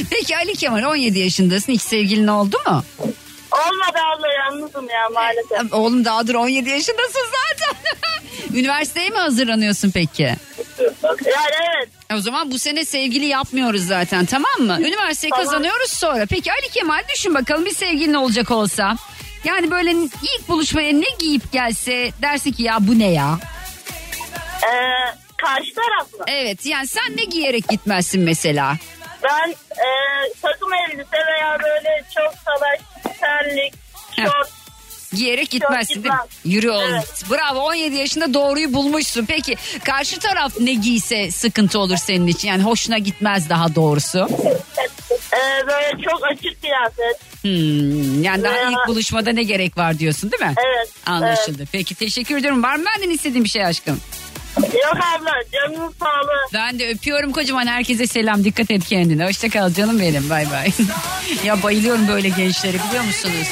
Peki 0.11 0.37
Ali 0.37 0.55
Kemal 0.57 0.83
17 0.83 1.19
yaşındasın. 1.19 1.73
Hiç 1.73 1.83
sevgilin 1.83 2.27
oldu 2.27 2.57
mu? 2.67 2.85
Olmadı 3.53 3.99
abla 4.17 4.27
yalnızım 4.33 4.89
ya 4.89 5.09
maalesef. 5.15 5.73
Oğlum 5.73 6.05
daha 6.05 6.27
dur 6.27 6.35
17 6.35 6.71
yaşındasın 6.71 7.21
zaten. 7.31 7.77
Üniversiteye 8.59 9.09
mi 9.11 9.19
hazırlanıyorsun 9.19 9.91
peki? 9.91 10.35
Yani 11.03 11.55
evet. 11.77 11.89
E, 12.11 12.15
O 12.15 12.21
zaman 12.21 12.51
bu 12.51 12.59
sene 12.59 12.85
sevgili 12.85 13.27
yapmıyoruz 13.27 13.87
zaten 13.87 14.27
tamam 14.27 14.61
mı? 14.61 14.77
Üniversiteyi 14.81 15.31
Tamam. 15.31 15.45
kazanıyoruz 15.47 15.91
sonra. 15.93 16.27
Peki 16.27 16.53
Ali 16.53 16.69
Kemal 16.73 17.03
düşün 17.15 17.35
bakalım 17.35 17.65
bir 17.65 17.75
sevgilin 17.75 18.15
olacak 18.15 18.51
olsa. 18.51 18.97
Yani 19.45 19.71
böyle 19.71 19.91
ilk 19.93 20.49
buluşmaya 20.49 20.93
ne 20.93 21.07
giyip 21.19 21.53
gelse 21.53 22.11
dersin 22.23 22.53
ki 22.53 22.63
ya 22.63 22.77
bu 22.81 22.99
ne 22.99 23.11
ya? 23.11 23.39
Ee, 24.63 25.15
karşı 25.37 25.75
taraflı. 25.75 26.25
Evet 26.27 26.67
yani 26.67 26.87
sen 26.87 27.17
ne 27.17 27.25
giyerek 27.25 27.69
gitmezsin 27.69 28.23
mesela? 28.23 28.77
Ben 29.25 29.51
e, 29.77 29.89
takım 30.43 30.71
elbise 30.75 31.17
veya 31.27 31.59
böyle 31.65 32.05
çok 32.15 32.35
salaş, 32.45 32.81
terlik, 33.21 33.75
şort. 34.17 34.51
Giyerek 35.13 35.51
gitmezsin 35.51 35.95
değil 35.95 36.15
mi? 36.15 36.21
Yürü 36.45 36.71
oğlum. 36.71 36.91
Evet. 36.95 37.25
Bravo 37.31 37.61
17 37.61 37.97
yaşında 37.97 38.35
doğruyu 38.35 38.73
bulmuşsun. 38.73 39.25
Peki 39.25 39.57
karşı 39.85 40.19
taraf 40.19 40.53
ne 40.61 40.73
giyse 40.75 41.31
sıkıntı 41.31 41.79
olur 41.79 41.97
senin 41.97 42.27
için? 42.27 42.49
Yani 42.49 42.63
hoşuna 42.63 42.99
gitmez 42.99 43.49
daha 43.49 43.75
doğrusu. 43.75 44.29
E, 45.33 45.67
böyle 45.67 46.03
çok 46.11 46.21
açık 46.33 46.63
kıyafet. 46.63 47.21
Hmm, 47.43 48.23
yani 48.23 48.45
daha 48.45 48.53
Veya- 48.55 48.71
ilk 48.71 48.89
buluşmada 48.89 49.33
ne 49.33 49.43
gerek 49.43 49.79
var 49.79 49.99
diyorsun 49.99 50.33
değil 50.33 50.43
mi? 50.43 50.55
Evet. 50.67 50.89
Anlaşıldı. 51.07 51.65
Peki 51.73 51.95
teşekkür 51.95 52.37
ediyorum. 52.37 52.63
Var 52.63 52.77
mı 52.77 52.85
benden 52.97 53.11
istediğin 53.11 53.45
bir 53.45 53.49
şey 53.49 53.65
aşkım? 53.65 54.01
Evet. 54.59 54.75
Yok 54.75 54.97
abla 54.97 55.33
canının 55.53 55.95
sağlığı. 56.01 56.47
Ben 56.55 56.79
de 56.79 56.89
öpüyorum 56.89 57.33
kocaman 57.33 57.67
herkese 57.67 58.07
selam. 58.07 58.45
Dikkat 58.45 58.71
et 58.71 58.85
kendine. 58.89 59.27
Hoşça 59.27 59.49
kal 59.49 59.71
canım 59.73 60.01
benim. 60.01 60.31
Bay 60.31 60.51
bay. 60.51 60.71
ya 61.45 61.63
bayılıyorum 61.63 62.09
böyle 62.09 62.29
gençlere 62.29 62.77
biliyor 62.89 63.05
musunuz? 63.05 63.49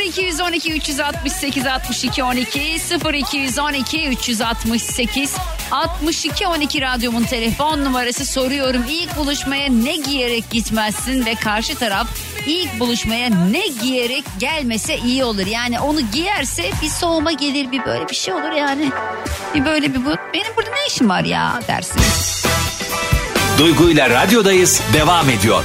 0212 0.00 0.72
368 0.72 1.66
62 1.66 2.24
12 2.24 2.80
0212 3.14 4.08
368 4.08 5.34
62 5.70 6.46
12 6.46 6.80
radyomun 6.80 7.24
telefon 7.24 7.84
numarası 7.84 8.26
soruyorum. 8.26 8.84
İlk 8.90 9.16
buluşmaya 9.16 9.68
ne 9.68 9.96
giyerek 9.96 10.50
gitmezsin 10.50 11.26
ve 11.26 11.34
karşı 11.34 11.74
taraf 11.74 12.06
ilk 12.46 12.80
buluşmaya 12.80 13.28
ne 13.28 13.66
giyerek 13.82 14.24
gelmese 14.38 14.98
iyi 14.98 15.24
olur. 15.24 15.46
Yani 15.46 15.80
onu 15.80 16.00
giyerse 16.12 16.70
bir 16.82 16.88
soğuma 16.88 17.32
gelir 17.32 17.72
bir 17.72 17.84
böyle 17.84 18.08
bir 18.08 18.14
şey 18.14 18.34
olur 18.34 18.52
yani. 18.52 18.92
Bir 19.54 19.64
böyle 19.64 19.94
bir 19.94 20.04
bu 20.04 20.10
benim 20.34 20.56
burada 20.56 20.70
ne 20.70 20.86
işim 20.88 21.08
var 21.08 21.24
ya 21.24 21.60
dersin. 21.68 22.00
Duygu 23.58 23.90
ile 23.90 24.10
radyodayız 24.10 24.80
devam 24.92 25.30
ediyor. 25.30 25.64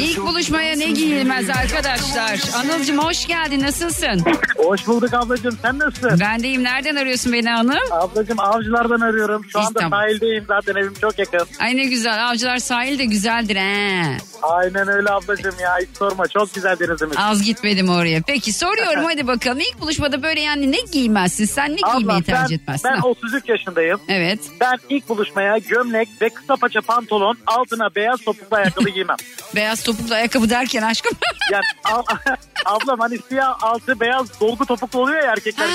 İlk 0.00 0.18
buluşmaya 0.18 0.76
ne 0.76 0.86
giyilmez 0.86 1.50
arkadaşlar? 1.50 2.40
Anılcım 2.56 2.98
hoş 2.98 3.26
geldin 3.26 3.62
nasılsın? 3.62 4.24
Hoş 4.56 4.86
bulduk 4.86 5.14
ablacığım. 5.14 5.58
Sen 5.62 5.78
nasılsın? 5.78 6.20
Ben 6.20 6.42
deyim 6.42 6.62
nereden 6.64 6.96
arıyorsun 6.96 7.32
beni 7.32 7.48
hanım? 7.50 7.78
Ablacığım 7.90 8.40
avcılardan 8.40 9.00
arıyorum. 9.00 9.42
Şu 9.48 9.58
anda 9.58 9.68
İstanbul. 9.68 9.96
sahildeyim 9.96 10.44
zaten 10.48 10.74
evim 10.74 10.94
çok 11.00 11.18
yakın. 11.18 11.46
Ay 11.60 11.76
ne 11.76 11.84
güzel 11.84 12.28
avcılar 12.30 12.58
sahil 12.58 12.98
de 12.98 13.04
güzeldir 13.04 13.56
he. 13.56 14.16
Aynen 14.42 14.88
öyle 14.88 15.10
ablacığım 15.10 15.54
ya 15.62 15.76
hiç 15.80 15.96
sorma. 15.98 16.28
Çok 16.28 16.54
güzel 16.54 16.78
denizimiz. 16.78 17.16
Az 17.18 17.42
gitmedim 17.42 17.88
oraya. 17.88 18.22
Peki 18.26 18.52
soruyorum 18.52 19.04
hadi 19.10 19.26
bakalım. 19.26 19.60
İlk 19.60 19.80
buluşmada 19.80 20.22
böyle 20.22 20.40
yani 20.40 20.72
ne 20.72 20.78
giymezsin? 20.92 21.44
Sen 21.44 21.70
ne 21.70 21.76
giymeyi 21.76 22.04
Ablam 22.04 22.16
ben, 22.16 22.22
tercih 22.22 22.56
etmezsin? 22.56 22.90
ben 22.90 22.96
Ha. 22.96 23.06
33 23.08 23.48
yaşındayım. 23.48 24.00
Evet. 24.08 24.40
Ben 24.60 24.78
ilk 24.88 25.08
buluşmaya 25.08 25.58
gömlek 25.58 26.08
ve 26.22 26.28
kısa 26.28 26.56
paça 26.56 26.80
pantolon 26.80 27.36
altına 27.46 27.94
beyaz 27.94 28.20
topuklu 28.20 28.56
ayakkabı 28.56 28.88
giymem. 28.88 29.16
Beyaz 29.62 29.82
topuklu 29.82 30.14
ayakkabı 30.14 30.50
derken 30.50 30.82
aşkım. 30.82 31.12
Yani 31.52 31.64
ab- 31.84 32.36
ablam 32.64 32.98
hani 32.98 33.18
siyah 33.28 33.62
altı 33.62 34.00
beyaz 34.00 34.40
dolgu 34.40 34.66
topuklu 34.66 35.00
oluyor 35.00 35.22
ya 35.24 35.32
erkekler. 35.32 35.66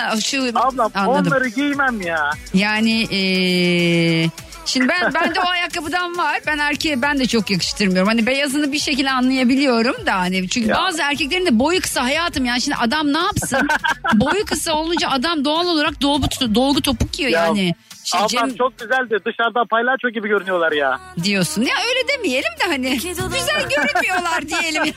ha, 0.00 0.20
şu 0.20 0.42
Ablam 0.54 0.90
anladım. 0.94 1.26
onları 1.32 1.48
giymem 1.48 2.00
ya. 2.00 2.30
Yani 2.54 2.90
eee 3.02 4.30
Şimdi 4.66 4.88
ben 4.88 5.14
ben 5.14 5.34
de 5.34 5.40
o 5.40 5.46
ayakkabıdan 5.48 6.18
var. 6.18 6.40
Ben 6.46 6.58
erkeğe 6.58 7.02
ben 7.02 7.18
de 7.18 7.26
çok 7.26 7.50
yakıştırmıyorum. 7.50 8.08
Hani 8.08 8.26
beyazını 8.26 8.72
bir 8.72 8.78
şekilde 8.78 9.10
anlayabiliyorum 9.10 10.06
da 10.06 10.14
hani 10.14 10.48
çünkü 10.48 10.68
Ya. 10.68 10.76
bazı 10.76 11.02
erkeklerin 11.02 11.46
de 11.46 11.58
boyu 11.58 11.80
kısa 11.80 12.04
hayatım 12.04 12.44
yani 12.44 12.60
şimdi 12.60 12.76
adam 12.76 13.12
ne 13.12 13.18
yapsın? 13.18 13.68
boyu 14.14 14.44
kısa 14.44 14.72
olunca 14.72 15.08
adam 15.10 15.44
doğal 15.44 15.66
olarak 15.66 16.02
dolgu 16.02 16.26
dolgu 16.54 16.82
topuk 16.82 17.12
giyiyor 17.12 17.32
Ya, 17.32 17.46
yani. 17.46 17.74
Şimdi 18.04 18.24
Ablam 18.24 18.48
Cem 18.48 18.56
çok 18.56 18.78
güzeldi. 18.78 19.18
Dışarıdan 19.26 19.66
paylaço 19.66 20.08
gibi 20.08 20.28
görünüyorlar 20.28 20.72
ya. 20.72 21.00
diyorsun. 21.24 21.62
Ya 21.62 21.74
öyle 21.88 22.08
demeyelim 22.18 22.50
de 22.60 22.64
hani 22.66 22.90
güzel 22.98 23.68
görünmüyorlar 23.76 24.48
diyelim. 24.48 24.94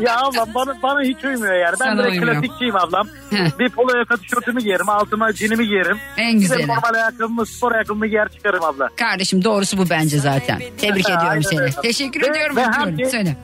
Ya 0.00 0.18
ablam 0.20 0.48
bana, 0.54 0.82
bana 0.82 1.00
hiç 1.02 1.24
uymuyor 1.24 1.54
yani. 1.54 1.72
Ben 1.80 1.84
Sana 1.84 1.98
direkt 2.02 2.12
uymuyor. 2.16 2.34
klasikçiyim 2.42 2.76
ablam. 2.76 3.08
Heh. 3.30 3.58
Bir 3.58 3.70
polo 3.70 3.96
yaka 3.98 4.16
tişörtümü 4.16 4.60
giyerim. 4.60 4.88
Altıma 4.88 5.32
cinimi 5.32 5.66
giyerim. 5.68 5.98
En 6.16 6.28
Bir 6.28 6.34
de 6.34 6.38
güzeli. 6.40 6.68
normal 6.68 6.94
ayakkabımı 6.94 7.46
spor 7.46 7.72
ayakkabımı 7.72 8.06
giyer 8.06 8.28
çıkarım 8.28 8.64
abla. 8.64 8.88
Kardeşim 8.96 9.44
doğrusu 9.44 9.78
bu 9.78 9.90
bence 9.90 10.18
zaten. 10.18 10.58
Tebrik 10.78 11.04
ediyorum 11.04 11.26
aynen 11.28 11.40
seni. 11.40 11.60
öyle. 11.60 11.72
Teşekkür 11.82 12.22
Ve- 12.22 12.26
ediyorum. 12.26 12.56
ve 12.56 12.64
herkes- 12.64 13.10
Söyle. 13.10 13.36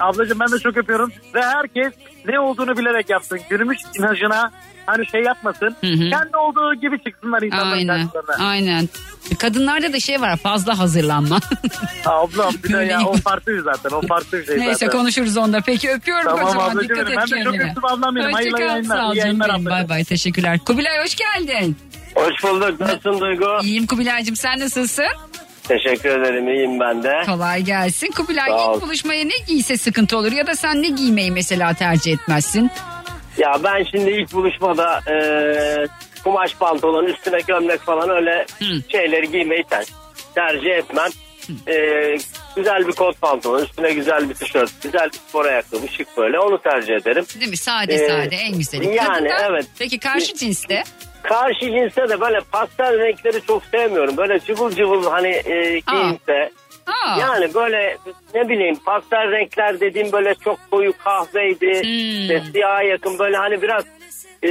Ablacığım 0.00 0.40
ben 0.40 0.52
de 0.52 0.58
çok 0.58 0.76
öpüyorum. 0.76 1.12
Ve 1.34 1.42
herkes 1.42 1.92
ne 2.28 2.40
olduğunu 2.40 2.76
bilerek 2.78 3.10
yapsın. 3.10 3.40
Günümüz 3.50 3.78
imajına 3.98 4.50
hani 4.86 5.06
şey 5.06 5.22
yapmasın. 5.22 5.76
Hı 5.80 5.86
hı. 5.86 6.10
Kendi 6.10 6.36
olduğu 6.36 6.74
gibi 6.74 7.02
çıksınlar 7.04 7.42
insanların 7.42 7.72
Aynen. 7.72 8.08
karşılarına. 8.08 8.46
Aynen. 8.48 8.88
Kadınlarda 9.38 9.92
da 9.92 10.00
şey 10.00 10.20
var 10.20 10.36
fazla 10.36 10.78
hazırlanma. 10.78 11.38
Ablam 12.06 12.54
bir 12.64 12.72
de 12.72 12.84
ya 12.84 13.00
o 13.06 13.16
farklı 13.16 13.52
bir 13.52 13.60
zaten. 13.62 13.90
O 13.90 14.00
farklı 14.06 14.38
bir 14.38 14.46
şey 14.46 14.58
Neyse 14.58 14.72
zaten. 14.86 14.90
konuşuruz 14.98 15.36
onda. 15.36 15.60
Peki 15.60 15.90
öpüyorum 15.90 16.24
Tamam 16.24 16.44
kocaman. 16.44 16.70
ablacığım 16.70 16.88
Dikkat 16.96 17.10
et 17.10 17.16
Ben 17.16 17.22
de 17.24 17.44
çok 17.44 17.52
kendine. 17.52 17.68
öptüm 17.70 17.84
ablam 17.84 18.16
benim. 18.16 18.32
Hayırlı 18.32 18.60
yayınlar. 18.62 18.96
Sağ 18.96 19.08
ol 19.08 19.14
canım 19.14 19.40
benim. 19.40 19.66
Bay 19.66 19.88
bay 19.88 20.04
teşekkürler. 20.04 20.58
Kubilay 20.58 21.02
hoş 21.04 21.14
geldin. 21.16 21.76
Hoş 22.14 22.44
bulduk. 22.44 22.80
Nasılsın 22.80 23.20
Duygu? 23.20 23.46
İyiyim 23.62 23.86
Kubilay'cığım 23.86 24.36
sen 24.36 24.60
nasılsın? 24.60 25.04
Teşekkür 25.68 26.08
ederim. 26.20 26.48
iyiyim 26.48 26.80
ben 26.80 27.02
de. 27.02 27.22
Kolay 27.26 27.62
gelsin. 27.62 28.10
Kubilay 28.16 28.50
ilk 28.50 28.82
buluşmaya 28.82 29.24
ne 29.24 29.34
giyse 29.46 29.76
sıkıntı 29.76 30.18
olur 30.18 30.32
ya 30.32 30.46
da 30.46 30.54
sen 30.54 30.82
ne 30.82 30.88
giymeyi 30.88 31.30
mesela 31.30 31.74
tercih 31.74 32.12
etmezsin? 32.12 32.70
Ya 33.38 33.56
ben 33.64 33.84
şimdi 33.90 34.10
ilk 34.10 34.32
buluşmada 34.32 35.00
e, 35.10 35.16
kumaş 36.24 36.54
pantolon, 36.54 37.04
üstüne 37.04 37.38
gömlek 37.48 37.80
falan 37.80 38.10
öyle 38.10 38.46
Hı. 38.58 38.64
şeyleri 38.92 39.30
giymeyi 39.30 39.64
ter- 39.70 39.86
tercih 40.34 40.70
etmem. 40.70 41.08
E, 41.68 41.74
güzel 42.56 42.86
bir 42.88 42.92
kot 42.92 43.20
pantolon, 43.20 43.64
üstüne 43.64 43.92
güzel 43.92 44.28
bir 44.28 44.34
tişört, 44.34 44.82
güzel 44.82 45.06
bir 45.12 45.18
spor 45.28 45.44
ayakkabı, 45.44 45.88
şık 45.88 46.16
böyle 46.16 46.38
onu 46.38 46.58
tercih 46.62 46.94
ederim. 46.94 47.24
Değil 47.40 47.50
mi? 47.50 47.56
Sade 47.56 47.94
Ee, 47.94 48.08
sade 48.08 48.36
en 48.36 48.58
güzeli. 48.58 48.86
yani 48.94 49.28
Kadınlar- 49.28 49.50
evet. 49.50 49.66
Peki 49.78 49.98
karşı 49.98 50.34
cinste? 50.34 50.82
Karşı 51.22 51.60
cinste 51.60 52.08
de 52.08 52.20
böyle 52.20 52.38
pastel 52.52 52.98
renkleri 52.98 53.46
çok 53.46 53.62
sevmiyorum. 53.64 54.16
Böyle 54.16 54.40
cıvıl 54.40 54.70
cıvıl 54.70 55.10
hani 55.10 55.28
e, 55.28 55.80
giyinse. 55.90 56.32
Aa, 56.32 56.50
Yani 57.18 57.54
böyle 57.54 57.98
ne 58.34 58.48
bileyim 58.48 58.76
pastel 58.76 59.30
renkler 59.30 59.80
dediğim 59.80 60.12
böyle 60.12 60.34
çok 60.34 60.58
koyu 60.70 60.92
kahveydi. 60.98 61.72
Hmm. 61.72 62.52
siyaha 62.52 62.82
yakın 62.82 63.18
böyle 63.18 63.36
hani 63.36 63.62
biraz 63.62 63.84
e, 64.44 64.50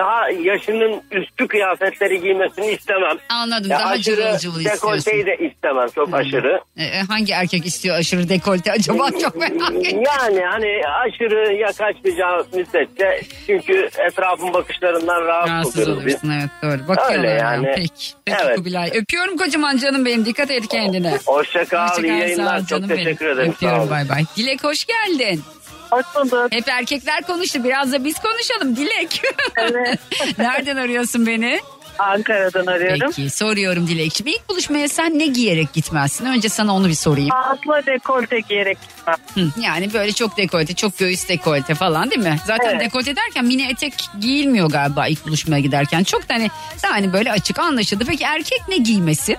daha 0.00 0.30
yaşının 0.30 1.02
üstü 1.10 1.48
kıyafetleri 1.48 2.20
giymesini 2.20 2.66
istemem. 2.66 3.16
anladım. 3.28 3.70
Ya 3.70 3.78
Daha 3.78 3.88
aşırı 3.90 4.16
cıvıl 4.16 4.38
cıvıl 4.38 4.64
dekolteyi 4.64 5.26
de 5.26 5.36
istemem 5.36 5.88
çok 5.94 6.14
aşırı. 6.14 6.60
Ee, 6.78 7.00
hangi 7.08 7.32
erkek 7.32 7.66
istiyor 7.66 7.96
aşırı 7.96 8.28
dekolte 8.28 8.72
acaba? 8.72 9.08
Çok 9.22 9.36
merak 9.36 9.74
ettim. 9.74 10.02
Yani 10.06 10.40
hani 10.50 10.68
aşırı 11.06 11.54
yakaçmayacağı 11.54 12.46
müddetçe 12.54 13.20
çünkü 13.46 13.88
etrafın 14.08 14.54
bakışlarından 14.54 15.24
rahatsız, 15.26 15.50
Rahatsız 15.52 15.82
oluyoruz 15.88 16.06
biz. 16.06 16.14
olursun 16.14 16.30
evet 16.40 16.50
doğru. 16.62 16.88
Bakıyorlar 16.88 17.18
Öyle 17.18 17.28
yani. 17.30 17.66
yani. 17.66 17.72
Peki. 17.76 18.12
Peki 18.24 18.38
Evet. 18.44 18.56
Kubilay. 18.56 18.90
Öpüyorum 18.94 19.36
kocaman 19.36 19.76
canım 19.76 20.04
benim. 20.04 20.24
Dikkat 20.26 20.50
et 20.50 20.68
kendine. 20.68 21.18
Hoşça 21.26 21.64
kal, 21.64 21.88
Hoşça 21.88 22.02
iyi 22.02 22.08
kal, 22.08 22.16
sağ 22.18 22.24
yayınlar. 22.24 22.58
Çok 22.58 22.68
canım 22.68 22.88
teşekkür 22.88 23.26
benim. 23.26 23.38
ederim. 23.38 23.52
Sağ 23.52 23.56
Öpüyorum 23.56 23.80
olun. 23.80 23.90
bay 23.90 24.08
bay. 24.08 24.22
Dilek 24.36 24.64
hoş 24.64 24.86
geldin. 24.86 25.42
Hoş 25.90 26.04
bulduk. 26.14 26.52
Hep 26.52 26.68
erkekler 26.68 27.22
konuştu. 27.22 27.64
Biraz 27.64 27.92
da 27.92 28.04
biz 28.04 28.16
konuşalım 28.18 28.76
Dilek. 28.76 29.22
Evet. 29.56 29.98
Nereden 30.38 30.76
arıyorsun 30.76 31.26
beni? 31.26 31.60
Ankara'dan 31.98 32.66
arıyorum. 32.66 33.12
Peki 33.16 33.30
soruyorum 33.30 33.86
Dilekçim. 33.86 34.26
İlk 34.26 34.48
buluşmaya 34.48 34.88
sen 34.88 35.18
ne 35.18 35.26
giyerek 35.26 35.72
gitmezsin? 35.72 36.26
Önce 36.26 36.48
sana 36.48 36.74
onu 36.74 36.88
bir 36.88 36.94
sorayım. 36.94 37.28
Fazla 37.30 37.86
dekolte 37.86 38.40
giyerek 38.40 38.78
gitmem. 38.82 39.16
Hı, 39.34 39.60
yani 39.60 39.92
böyle 39.92 40.12
çok 40.12 40.36
dekolte, 40.36 40.74
çok 40.74 40.98
göğüs 40.98 41.28
dekolte 41.28 41.74
falan 41.74 42.10
değil 42.10 42.22
mi? 42.22 42.38
Zaten 42.46 42.70
Evet. 42.70 42.80
dekolte 42.80 43.16
derken 43.16 43.44
mini 43.44 43.62
etek 43.70 43.94
giyilmiyor 44.20 44.70
galiba 44.70 45.06
ilk 45.06 45.26
buluşmaya 45.26 45.60
giderken. 45.60 46.04
Çok 46.04 46.28
da 46.28 46.34
hani, 46.34 46.50
daha 46.82 46.92
hani 46.92 47.12
böyle 47.12 47.32
açık 47.32 47.58
anlaşıldı. 47.58 48.04
Peki 48.08 48.24
erkek 48.24 48.60
ne 48.68 48.76
giymesi? 48.76 49.36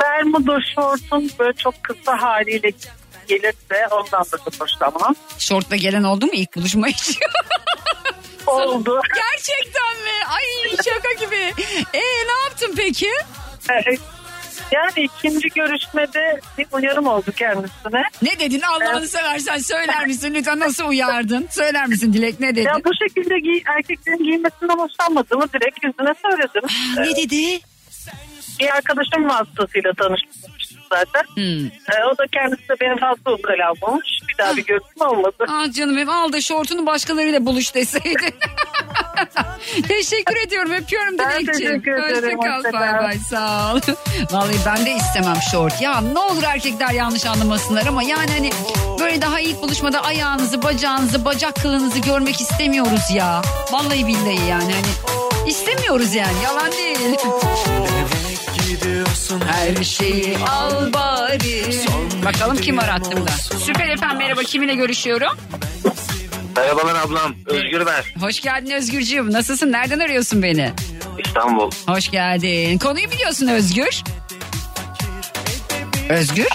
Bermuda 0.00 0.58
şortun 0.74 1.30
böyle 1.38 1.52
çok 1.52 1.82
kısa 1.82 2.22
haliyle 2.22 2.72
gelirse 3.30 3.86
ondan 3.90 4.24
da 4.32 4.38
çok 4.44 4.60
hoşlanmam. 4.60 5.14
Şortla 5.38 5.76
gelen 5.76 6.02
oldu 6.02 6.26
mu 6.26 6.32
ilk 6.34 6.56
buluşma 6.56 6.88
için? 6.88 7.16
Oldu. 8.46 9.00
Gerçekten 9.14 9.96
mi? 10.04 10.26
Ay 10.28 10.76
şaka 10.76 11.24
gibi. 11.24 11.64
Ee 11.94 11.98
ne 12.00 12.42
yaptın 12.44 12.74
peki? 12.76 13.08
Evet. 13.70 14.00
Yani 14.72 14.92
ikinci 14.96 15.48
görüşmede 15.48 16.40
bir 16.58 16.66
uyarım 16.72 17.06
oldu 17.06 17.32
kendisine. 17.36 18.02
Ne 18.22 18.38
dedin 18.40 18.60
Allah'ını 18.60 19.08
seversen 19.08 19.58
söyler 19.58 20.06
misin 20.06 20.34
lütfen 20.34 20.58
nasıl 20.60 20.88
uyardın? 20.88 21.48
Söyler 21.50 21.86
misin 21.86 22.12
Dilek 22.12 22.40
ne 22.40 22.50
dedin? 22.56 22.62
Ya 22.68 22.76
bu 22.84 22.90
şekilde 23.08 23.38
giy 23.38 23.62
erkeklerin 23.76 24.24
giyinmesinden 24.24 24.78
hoşlanmadığımı 24.78 25.52
direkt 25.52 25.84
yüzüne 25.84 26.14
söyledim. 26.22 26.62
ne 26.98 27.16
dedi? 27.16 27.60
Bir 28.60 28.68
arkadaşım 28.76 29.28
vasıtasıyla 29.28 29.92
tanışmıştık 29.98 30.49
zaten. 30.92 31.22
Hmm. 31.34 31.66
Ee, 31.66 32.04
o 32.12 32.18
da 32.18 32.26
kendisi 32.32 32.68
de 32.68 32.74
benim 32.80 32.96
fazla 32.98 33.32
ukala 33.32 33.72
olmuş. 33.80 34.08
Bir 34.28 34.38
daha 34.38 34.56
bir 34.56 34.64
görüşme 34.64 35.04
olmadı. 35.06 35.44
Ah 35.48 35.72
canım 35.72 35.96
benim 35.96 36.08
al 36.10 36.32
da 36.32 36.40
şortunu 36.40 36.86
başkalarıyla 36.86 37.46
buluş 37.46 37.74
deseydin. 37.74 38.34
teşekkür 39.88 40.36
ediyorum 40.46 40.72
öpüyorum 40.72 41.18
Ben 41.18 41.30
Dilekciğim. 41.40 41.70
teşekkür 41.82 41.92
ederim, 41.92 42.38
Hoşça 42.38 42.50
kal 42.50 42.56
hoşça 42.64 42.72
bay 42.72 43.02
bay 43.02 43.18
sağ 43.30 43.74
ol. 43.74 43.80
Vallahi 44.30 44.56
ben 44.66 44.86
de 44.86 44.90
istemem 44.92 45.36
şort. 45.50 45.80
Ya 45.82 46.00
ne 46.00 46.18
olur 46.18 46.42
erkekler 46.42 46.90
yanlış 46.90 47.26
anlamasınlar 47.26 47.86
ama 47.86 48.02
yani 48.02 48.30
hani 48.30 48.50
böyle 49.00 49.22
daha 49.22 49.40
ilk 49.40 49.62
buluşmada 49.62 50.04
ayağınızı 50.04 50.62
bacağınızı 50.62 51.24
bacak 51.24 51.54
kılınızı 51.62 51.98
görmek 51.98 52.40
istemiyoruz 52.40 53.10
ya. 53.14 53.42
Vallahi 53.72 54.06
billahi 54.06 54.48
yani 54.48 54.72
hani 54.72 55.50
istemiyoruz 55.50 56.14
yani 56.14 56.42
yalan 56.44 56.72
değil. 56.72 56.98
Her 59.46 59.84
şeyi 59.84 60.38
al 60.38 60.92
bari. 60.92 61.64
Bakalım 62.24 62.56
kim 62.56 62.78
var 62.78 62.88
hattımda. 62.88 63.30
Süper 63.64 63.88
efendim 63.88 64.18
merhaba 64.18 64.40
kiminle 64.42 64.74
görüşüyorum? 64.74 65.36
Merhabalar 66.56 66.94
ablam. 66.94 67.34
Özgür 67.46 67.86
ben. 67.86 68.20
Hoş 68.26 68.40
geldin 68.40 68.70
Özgürcüğüm. 68.70 69.32
Nasılsın? 69.32 69.72
Nereden 69.72 69.98
arıyorsun 69.98 70.42
beni? 70.42 70.72
İstanbul. 71.26 71.70
Hoş 71.86 72.10
geldin. 72.10 72.78
Konuyu 72.78 73.10
biliyorsun 73.10 73.48
Özgür. 73.48 74.02
Özgür? 76.08 76.46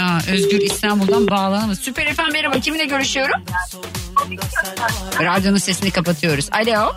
Aa, 0.00 0.18
Özgür 0.32 0.60
İstanbul'dan 0.60 1.28
bağlanamadı. 1.30 1.76
Süper 1.76 2.06
efendim 2.06 2.32
merhaba. 2.32 2.60
Kiminle 2.60 2.84
görüşüyorum? 2.84 3.44
Radyonun 5.22 5.58
sesini 5.58 5.90
kapatıyoruz. 5.90 6.48
Alo. 6.52 6.92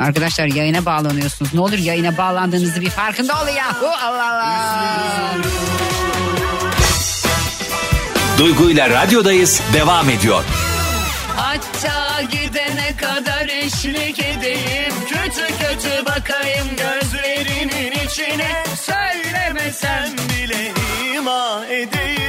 Arkadaşlar 0.00 0.46
yayına 0.46 0.84
bağlanıyorsunuz. 0.84 1.54
Ne 1.54 1.60
olur 1.60 1.78
yayına 1.78 2.18
bağlandığınızı 2.18 2.80
bir 2.80 2.90
farkında 2.90 3.42
olun 3.42 3.50
yahu. 3.50 3.86
Allah 3.86 4.32
Allah. 4.32 5.34
Duygu 8.38 8.70
ile 8.70 8.90
radyodayız 8.90 9.60
devam 9.72 10.10
ediyor. 10.10 10.44
Hatta 11.36 12.22
gidene 12.22 12.96
kadar 12.96 13.48
eşlik 13.48 14.18
edeyim 14.18 14.94
Kötü 15.08 15.46
kötü 15.46 16.06
bakayım 16.06 16.66
gözlerinin 16.76 17.92
içine 18.06 18.64
Söylemesen 18.76 20.10
bile 20.12 20.72
edeyim 21.70 22.25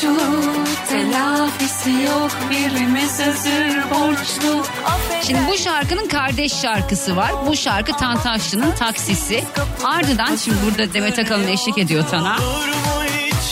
suçlu 0.00 0.16
Telafisi 0.88 1.90
yok 1.90 2.30
birimiz 2.50 3.20
özür 3.20 3.90
borçlu 3.90 4.60
Affeder- 4.84 5.26
Şimdi 5.26 5.40
bu 5.52 5.56
şarkının 5.58 6.08
kardeş 6.08 6.52
şarkısı 6.54 7.16
var. 7.16 7.30
Bu 7.46 7.56
şarkı 7.56 7.92
Tantaşlı'nın 7.92 8.72
taksisi. 8.72 9.44
Ardından 9.84 10.36
şimdi 10.36 10.56
burada 10.66 10.94
Demet 10.94 11.18
Akalın 11.18 11.46
eşlik 11.48 11.78
ediyor 11.78 12.04
Tan'a. 12.10 12.36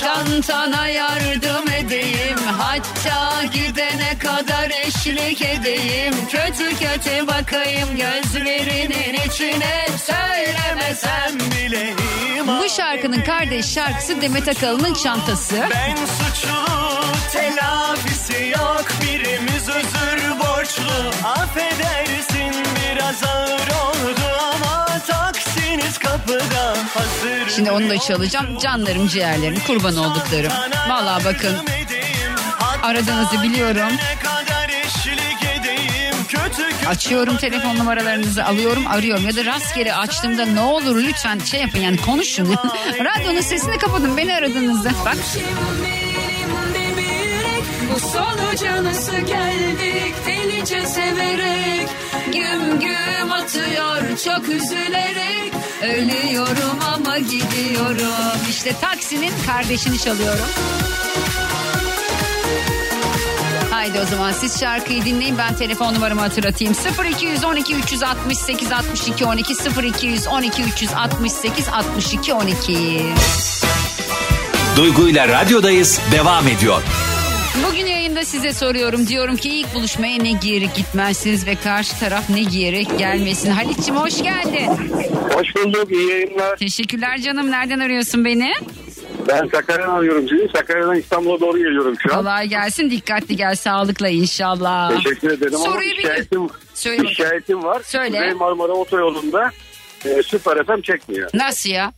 Çantana 0.00 0.88
yardım 0.88 1.68
edeyim. 1.78 2.38
Hatta 2.58 3.44
gidene 3.44 4.18
kadar 4.18 4.70
eşlik 4.86 5.42
edeyim. 5.42 6.14
Kötü 6.30 6.70
kötü 6.78 7.26
bakayım 7.26 7.88
gözlerinin 7.96 9.14
içine. 9.28 9.86
Söylemesem 10.06 11.38
bileyim 11.38 12.46
Bu 12.46 12.68
şarkının 12.68 13.22
kardeş 13.22 13.66
şarkısı 13.66 14.22
Demet 14.22 14.48
Akalın'ın 14.48 14.94
çantası. 14.94 15.56
Ben 15.70 15.96
suçlu 15.96 16.64
telafisi 17.32 18.48
yok. 18.58 18.84
Birimiz 19.02 19.68
özür 19.68 20.38
borçlu. 20.38 21.10
Affedersin 21.24 22.52
biraz 22.76 23.24
ağır 23.24 23.68
oldu 23.84 23.97
Şimdi 27.54 27.70
onu 27.70 27.90
da 27.90 27.98
çalacağım. 27.98 28.58
Canlarım 28.58 29.08
ciğerlerim 29.08 29.60
kurban 29.66 29.96
olduklarım. 29.96 30.52
Vallahi 30.88 31.24
bakın 31.24 31.56
aradığınızı 32.82 33.42
biliyorum. 33.42 33.88
Açıyorum 36.88 37.36
telefon 37.36 37.76
numaralarınızı 37.76 38.44
alıyorum 38.44 38.86
arıyorum. 38.86 39.26
Ya 39.26 39.36
da 39.36 39.44
rastgele 39.44 39.94
açtığımda 39.94 40.46
ne 40.46 40.60
olur 40.60 40.96
lütfen 41.02 41.38
şey 41.38 41.60
yapın 41.60 41.78
yani 41.78 41.96
konuşun. 41.96 42.56
Radyonun 43.04 43.40
sesini 43.40 43.78
kapatın 43.78 44.16
beni 44.16 44.34
aradığınızda. 44.34 44.90
Bak 45.04 45.16
Bu 47.94 48.00
sonuca 48.00 48.84
nasıl 48.84 49.16
geldik 49.16 50.14
Delice 50.26 50.86
severek 50.86 51.88
güm 52.26 52.80
güm 52.80 53.32
atıyor 53.32 54.18
çok 54.24 54.48
üzülerek 54.48 55.52
ölüyorum 55.82 56.78
ama 56.94 57.18
gidiyorum. 57.18 58.40
İşte 58.50 58.72
taksinin 58.80 59.32
kardeşini 59.46 59.98
çalıyorum. 59.98 60.46
Haydi 63.70 64.00
o 64.00 64.06
zaman 64.06 64.32
siz 64.32 64.60
şarkıyı 64.60 65.04
dinleyin 65.04 65.38
ben 65.38 65.56
telefon 65.56 65.94
numaramı 65.94 66.20
hatırlatayım. 66.20 66.74
0212 67.10 67.74
368 67.74 68.72
62 68.72 69.24
12 69.24 69.54
0212 69.82 70.62
368 70.62 71.68
62 71.68 72.34
12. 72.34 73.02
Duygu 74.76 75.08
ile 75.08 75.28
radyodayız 75.28 76.00
devam 76.12 76.48
ediyor. 76.48 76.82
Yayında 78.18 78.30
size 78.30 78.52
soruyorum. 78.52 79.06
Diyorum 79.06 79.36
ki 79.36 79.48
ilk 79.50 79.74
buluşmaya 79.74 80.22
ne 80.22 80.32
giyerek 80.32 80.74
gitmezsiniz 80.76 81.46
ve 81.46 81.54
karşı 81.54 82.00
taraf 82.00 82.30
ne 82.30 82.42
giyerek 82.42 82.98
gelmesin. 82.98 83.50
Halit'ciğim 83.50 84.00
hoş 84.00 84.22
geldin. 84.22 84.66
Hoş 85.34 85.56
bulduk 85.56 85.90
iyi 85.92 86.08
yayınlar. 86.10 86.56
Teşekkürler 86.56 87.18
canım. 87.18 87.50
Nereden 87.50 87.78
arıyorsun 87.78 88.24
beni? 88.24 88.52
Ben 89.28 89.48
Sakarya'dan 89.48 89.94
arıyorum 89.94 90.28
sizi. 90.28 90.48
Sakarya'dan 90.56 90.96
İstanbul'a 90.96 91.40
doğru 91.40 91.58
geliyorum 91.58 91.94
şu 91.98 92.14
an. 92.14 92.18
Kolay 92.18 92.46
gelsin. 92.46 92.90
Dikkatli 92.90 93.36
gel. 93.36 93.54
Sağlıkla 93.54 94.08
inşallah. 94.08 95.02
Teşekkür 95.02 95.30
ederim 95.30 95.54
ama 95.54 95.64
Soruyu 95.64 95.90
bir 95.90 95.96
bil- 95.98 96.02
şikayetim, 96.02 96.48
Söyle 96.74 97.02
bir 97.02 97.08
şikayetim 97.08 97.64
var. 97.64 97.82
Söyle. 97.84 98.18
Kuzey 98.18 98.32
Marmara 98.32 98.72
Otoyolu'nda 98.72 99.50
e, 100.04 100.22
Süper 100.22 100.64
FM 100.66 100.80
çekmiyor. 100.82 101.30
Nasıl 101.34 101.70
ya? 101.70 101.92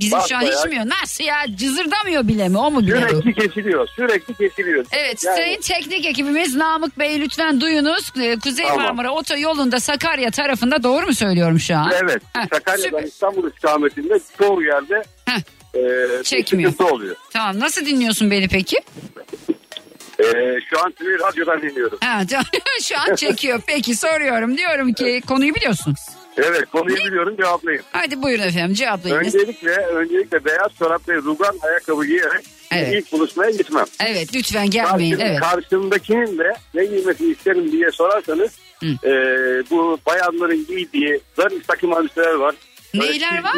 Bizim 0.00 0.18
şu 0.28 0.36
an 0.36 0.42
Basbayağı- 0.42 0.60
içmiyor. 0.64 0.84
Nasıl 1.02 1.24
ya? 1.24 1.36
Cızırdamıyor 1.56 2.28
bile 2.28 2.48
mi? 2.48 2.58
O 2.58 2.70
mu 2.70 2.80
bile? 2.86 3.08
Sürekli 3.08 3.34
kesiliyor. 3.34 3.88
Sürekli 3.96 4.34
kesiliyor. 4.34 4.84
Evet 4.92 5.24
Yani- 5.24 5.36
sayın 5.36 5.60
teknik 5.60 6.06
ekibimiz 6.06 6.54
Namık 6.56 6.98
Bey 6.98 7.20
lütfen 7.20 7.60
duyunuz. 7.60 8.12
Ee, 8.20 8.36
Kuzey 8.42 8.66
Tamam. 8.66 8.82
Marmara 8.84 9.10
otoyolunda 9.10 9.80
Sakarya 9.80 10.30
tarafında 10.30 10.82
doğru 10.82 11.06
mu 11.06 11.14
söylüyorum 11.14 11.60
şu 11.60 11.76
an? 11.76 11.92
Evet. 12.02 12.22
Heh, 12.32 12.42
Sakarya'dan 12.52 12.82
süper. 12.98 13.02
İstanbul 13.02 13.48
istikametinde 13.48 14.20
çoğu 14.38 14.62
yerde 14.62 15.02
Heh, 15.24 15.40
e, 15.74 16.22
Çekmiyor. 16.22 16.70
sıkıntı 16.70 16.94
oluyor. 16.94 17.16
tamam 17.32 17.60
nasıl 17.60 17.86
dinliyorsun 17.86 18.30
beni 18.30 18.48
peki? 18.48 18.76
E, 20.20 20.24
şu 20.70 20.80
an 20.84 20.94
sizi 20.98 21.10
radyodan 21.10 21.62
dinliyorum. 21.62 21.98
Ha, 22.04 22.22
şu 22.82 22.94
an 23.00 23.14
çekiyor. 23.14 23.60
Peki 23.66 23.96
soruyorum. 23.96 24.56
Diyorum 24.56 24.92
ki 24.92 25.22
konuyu 25.28 25.54
biliyorsun. 25.54 25.94
Evet 26.36 26.66
konuyu 26.72 26.96
biliyorum 26.96 27.36
cevaplayayım. 27.36 27.84
Hadi 27.92 28.22
buyurun 28.22 28.42
efendim 28.42 28.74
cevaplayınız. 28.74 29.34
Öncelikle 29.34 29.70
öncelikle 29.70 30.44
beyaz 30.44 30.74
çorap 30.78 31.08
ve 31.08 31.16
rugan 31.16 31.56
ayakkabı 31.62 32.06
giyerek 32.06 32.44
Evet. 32.72 32.88
ilk 32.94 33.12
buluşmaya 33.12 33.50
gitmem. 33.50 33.84
Evet 34.06 34.28
lütfen 34.34 34.70
gelmeyin. 34.70 35.16
Karşım- 35.16 35.26
Evet. 35.30 35.40
Karşımdakinin 35.40 36.38
de 36.38 36.52
ne 36.74 36.84
giymesini 36.84 37.32
isterim 37.32 37.72
diye 37.72 37.90
sorarsanız 37.90 38.50
Hı. 38.80 38.86
e, 38.86 39.12
bu 39.70 39.98
bayanların 40.06 40.66
giydiği 40.66 41.20
zarif 41.36 41.68
takım 41.68 41.92
elbiseler 41.92 42.34
var. 42.34 42.54
Böyle 42.94 43.12
Neyler 43.12 43.42
var? 43.44 43.56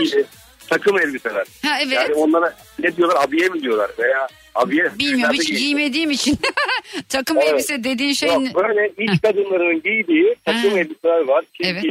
Takım 0.68 0.98
elbiseler. 0.98 1.46
Ha 1.66 1.78
evet. 1.82 1.92
Yani 1.92 2.14
onlara 2.14 2.54
ne 2.78 2.96
diyorlar 2.96 3.24
abiye 3.24 3.48
mi 3.48 3.60
diyorlar 3.62 3.90
veya 3.98 4.28
abiye. 4.54 4.90
Bilmiyorum 4.98 5.34
hiç 5.34 5.48
giymediğim 5.48 6.10
için. 6.10 6.38
Takım 7.08 7.36
Evet. 7.38 7.48
elbise 7.52 7.84
dediğin 7.84 8.12
şey 8.12 8.28
Yok, 8.28 8.42
böyle 8.54 8.92
iç 8.98 9.22
kadınların 9.22 9.82
giydiği 9.82 10.36
takım 10.44 10.70
Ha. 10.70 10.78
elbiseler 10.78 11.20
var. 11.20 11.44
Evet. 11.60 11.84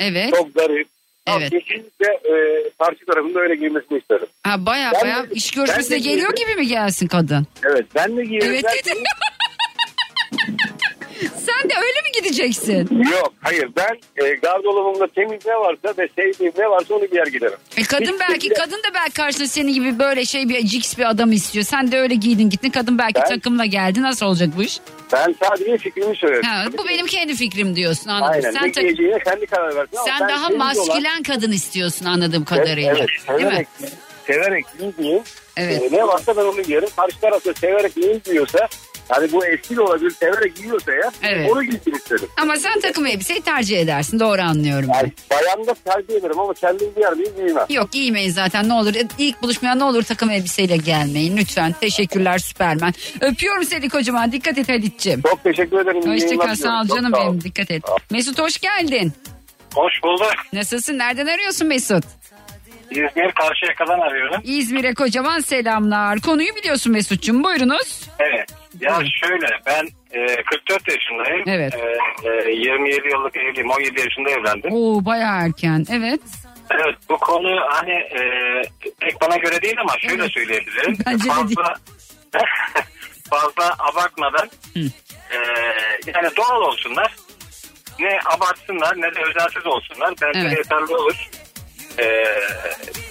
Evet. 0.00 0.30
çok 0.34 0.50
zarif. 0.52 0.88
Evet. 1.26 1.50
Kesinlikle 1.50 2.06
e, 2.06 2.34
karşı 2.78 3.06
tarafında 3.06 3.40
öyle 3.40 3.54
giymesini 3.54 3.98
isterim. 3.98 4.26
Ha 4.42 4.66
baya 4.66 4.92
baya 5.02 5.26
iş 5.30 5.50
görüşmesine 5.50 5.98
geliyor 5.98 6.32
gibi 6.36 6.54
mi 6.54 6.66
gelsin 6.66 7.06
kadın? 7.06 7.46
Evet 7.64 7.86
ben 7.94 8.16
de 8.16 8.24
giyerim. 8.24 8.48
Evet 8.50 8.64
dedi. 8.64 8.94
Sen 11.46 11.70
de 11.70 11.74
öyle 11.76 12.00
mi 12.02 12.12
gideceksin? 12.22 13.04
Yok 13.12 13.32
hayır 13.40 13.68
ben 13.76 14.24
e, 14.24 14.34
gardırobumda 14.34 15.06
temiz 15.06 15.46
ne 15.46 15.52
varsa 15.54 15.94
ve 15.98 16.08
sevdiğim 16.16 16.52
ne 16.58 16.70
varsa 16.70 16.94
onu 16.94 17.06
giyer 17.06 17.26
giderim. 17.26 17.58
E 17.76 17.82
kadın 17.82 18.04
Hiç 18.12 18.20
belki 18.30 18.48
kadın 18.48 18.76
da 18.78 18.94
belki 18.94 19.12
karşında 19.12 19.46
senin 19.46 19.72
gibi 19.72 19.98
böyle 19.98 20.24
şey 20.24 20.48
bir 20.48 20.66
cix 20.66 20.98
bir 20.98 21.10
adam 21.10 21.32
istiyor. 21.32 21.64
Sen 21.64 21.92
de 21.92 21.98
öyle 21.98 22.14
giydin 22.14 22.50
gittin. 22.50 22.70
Kadın 22.70 22.98
belki 22.98 23.20
Ben- 23.20 23.28
takımla 23.28 23.64
geldi. 23.64 24.02
Nasıl 24.02 24.26
olacak 24.26 24.48
bu 24.56 24.62
iş? 24.62 24.78
Ben 25.12 25.34
sadece 25.42 25.78
fikrimi 25.78 26.16
söyledim. 26.16 26.42
Ha, 26.42 26.64
bu 26.78 26.88
benim 26.88 27.06
kendi 27.06 27.34
fikrim 27.34 27.76
diyorsun 27.76 28.10
anladım. 28.10 28.32
Aynen 28.44 28.50
Sen, 28.50 28.68
ne 28.68 28.72
ta- 28.72 28.80
giyeceğine 28.80 29.18
kendi 29.18 29.46
karar 29.46 29.76
versin. 29.76 29.96
ama 29.96 30.06
sen 30.06 30.20
ben 30.20 30.28
daha 30.28 30.48
temiz 30.48 30.60
olan- 30.62 30.66
maskülen 30.86 31.22
kadın 31.22 31.52
istiyorsun 31.52 32.06
anladığım 32.06 32.44
kadarıyla. 32.44 32.90
Evet, 32.98 33.08
Değil 33.28 33.40
mi? 33.40 33.50
severek, 33.50 33.68
severek 34.26 34.64
giydiğim 34.78 35.22
Evet. 35.56 35.82
e, 35.92 35.96
ne 35.96 36.06
varsa 36.06 36.36
ben 36.36 36.42
onu 36.44 36.62
giyerim. 36.62 36.88
Karşı 36.96 37.20
tarafta 37.20 37.54
severek 37.54 37.96
ne 37.96 38.12
giyiyorsa 38.24 38.68
yani 39.10 39.32
bu 39.32 39.46
eski 39.46 39.76
de 39.76 39.80
olabilir 39.80 40.10
severek 40.10 40.56
giyiyorsa 40.56 40.92
ya 40.92 41.10
Evet. 41.22 41.50
onu 41.52 41.62
giysin 41.64 41.92
isterim. 41.92 42.28
Ama 42.42 42.56
sen 42.56 42.80
takım 42.80 43.06
elbiseyi 43.06 43.40
tercih 43.40 43.78
edersin. 43.80 44.20
Doğru 44.20 44.42
anlıyorum. 44.42 44.88
ben. 44.94 44.98
Yani 44.98 45.12
bayan 45.30 45.66
da 45.66 45.74
tercih 45.74 46.14
ederim 46.14 46.38
ama 46.40 46.54
kendim 46.54 46.88
giyer 46.96 47.12
miyim 47.12 47.32
giymem. 47.36 47.66
Yok 47.70 47.92
giymeyin 47.92 48.30
zaten 48.30 48.68
ne 48.68 48.72
olur. 48.72 48.92
İlk 49.18 49.42
buluşmaya 49.42 49.74
ne 49.74 49.84
olur 49.84 50.02
takım 50.02 50.30
elbiseyle 50.30 50.76
gelmeyin. 50.76 51.36
Lütfen. 51.36 51.74
Teşekkürler 51.80 52.38
Süpermen. 52.38 52.92
Öpüyorum 53.20 53.64
seni 53.64 53.88
kocaman. 53.88 54.32
Dikkat 54.32 54.58
et 54.58 54.68
Halit'ciğim. 54.68 55.22
Çok 55.22 55.44
teşekkür 55.44 55.78
ederim. 55.80 56.12
Hoşçakal 56.12 56.54
sağ 56.54 56.80
ol 56.80 56.86
canım 56.96 57.12
sağ 57.14 57.20
ol. 57.20 57.26
benim. 57.30 57.44
Dikkat 57.44 57.70
et. 57.70 57.82
Mesut 58.10 58.38
hoş 58.38 58.58
geldin. 58.58 59.12
Hoş 59.74 59.92
bulduk. 60.02 60.32
Nasılsın? 60.52 60.98
Nereden 60.98 61.26
arıyorsun 61.26 61.66
Mesut? 61.68 62.04
İzmir 62.90 63.32
Karşıyaka'dan 63.32 64.00
arıyorum. 64.00 64.40
İzmir'e 64.44 64.94
kocaman 64.94 65.38
selamlar. 65.40 66.18
Konuyu 66.20 66.56
biliyorsun 66.56 66.92
Mesut'cum. 66.92 67.44
Buyurunuz. 67.44 68.08
Evet. 68.18 68.48
Ya 68.80 68.98
şöyle 69.22 69.46
ben 69.66 69.88
e, 70.12 70.42
44 70.42 70.88
yaşındayım. 70.88 71.44
Evet. 71.46 71.74
E, 71.74 72.50
e, 72.50 72.52
27 72.52 73.08
yıllık 73.08 73.36
evliyim. 73.36 73.70
17 73.70 74.00
yaşında 74.00 74.30
evlendim. 74.30 74.72
Oo 74.72 75.04
bayağı 75.04 75.44
erken. 75.46 75.86
Evet. 75.92 76.20
Evet 76.70 76.94
bu 77.08 77.18
konu 77.18 77.60
hani 77.70 77.92
e, 77.92 78.20
pek 79.00 79.20
bana 79.20 79.36
göre 79.36 79.62
değil 79.62 79.76
ama 79.80 79.92
şöyle 79.98 80.22
Evet. 80.22 80.32
söyleyebilirim. 80.32 80.96
Bence 81.06 81.24
de 81.24 81.28
fazla, 81.28 81.74
fazla 83.30 83.74
abartmadan 83.78 84.50
Hı. 84.74 84.80
e, 85.30 85.36
yani 86.14 86.36
doğal 86.36 86.60
olsunlar. 86.62 87.14
Ne 88.00 88.18
abartsınlar 88.36 88.96
ne 88.96 89.14
de 89.14 89.20
özensiz 89.30 89.66
olsunlar. 89.66 90.14
Bence 90.22 90.38
Evet. 90.40 90.56
yeterli 90.58 90.94
olur. 90.96 91.28
Ee, 92.00 92.24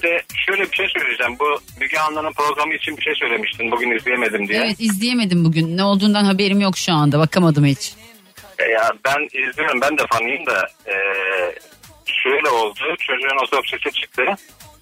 de 0.04 0.22
şöyle 0.46 0.64
bir 0.72 0.76
şey 0.76 0.88
söyleyeceğim. 0.98 1.36
Bu 1.40 1.60
Müge 1.80 2.00
Anlı'nın 2.00 2.34
programı 2.34 2.74
için 2.74 2.98
bir 2.98 3.02
şey 3.02 3.16
söylemiştin. 3.16 3.72
Bugün 3.72 3.92
izleyemedim 3.92 4.48
diye. 4.48 4.60
Evet 4.60 4.76
izleyemedim 4.80 5.46
bugün. 5.46 5.78
Ne 5.78 5.84
olduğundan 5.84 6.24
haberim 6.24 6.62
yok 6.62 6.78
şu 6.78 6.94
anda. 6.94 7.20
Bakamadım 7.20 7.66
hiç. 7.66 7.94
E, 8.60 8.64
ya 8.64 8.92
ben 9.06 9.26
izliyorum. 9.26 9.82
Ben 9.82 9.98
de 9.98 10.02
fanıyım 10.12 10.46
da 10.46 10.68
e, 10.88 10.96
şöyle 12.06 12.50
oldu. 12.50 12.80
Çocuğun 13.00 13.44
otopsisi 13.46 13.92
çıktı. 14.02 14.24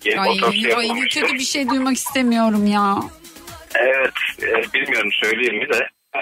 Yeni 0.06 0.20
Ay, 0.22 0.30
otopsi 0.30 0.76
ay 0.76 0.88
kötü 1.00 1.34
bir 1.34 1.40
şey 1.40 1.70
duymak 1.70 1.96
istemiyorum 1.96 2.68
ya. 2.68 2.96
Evet. 3.76 4.14
e, 4.42 4.74
bilmiyorum 4.74 5.10
söyleyeyim 5.24 5.58
mi 5.58 5.70
de. 5.70 5.90
e, 6.16 6.22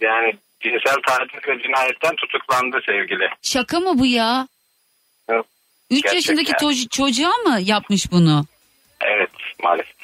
yani 0.00 0.32
cinsel 0.60 0.96
taciz 1.06 1.48
ve 1.48 1.62
cinayetten 1.62 2.16
tutuklandı 2.16 2.80
sevgili. 2.86 3.28
Şaka 3.42 3.80
mı 3.80 3.98
bu 3.98 4.06
ya? 4.06 4.48
Yok, 5.30 5.46
3 5.90 6.02
gerçek 6.02 6.14
yaşındaki 6.14 6.52
to- 6.52 6.88
çocuğa 6.88 7.32
mı 7.46 7.60
yapmış 7.60 8.12
bunu? 8.12 8.46
Evet. 9.00 9.30
maalesef. 9.62 9.94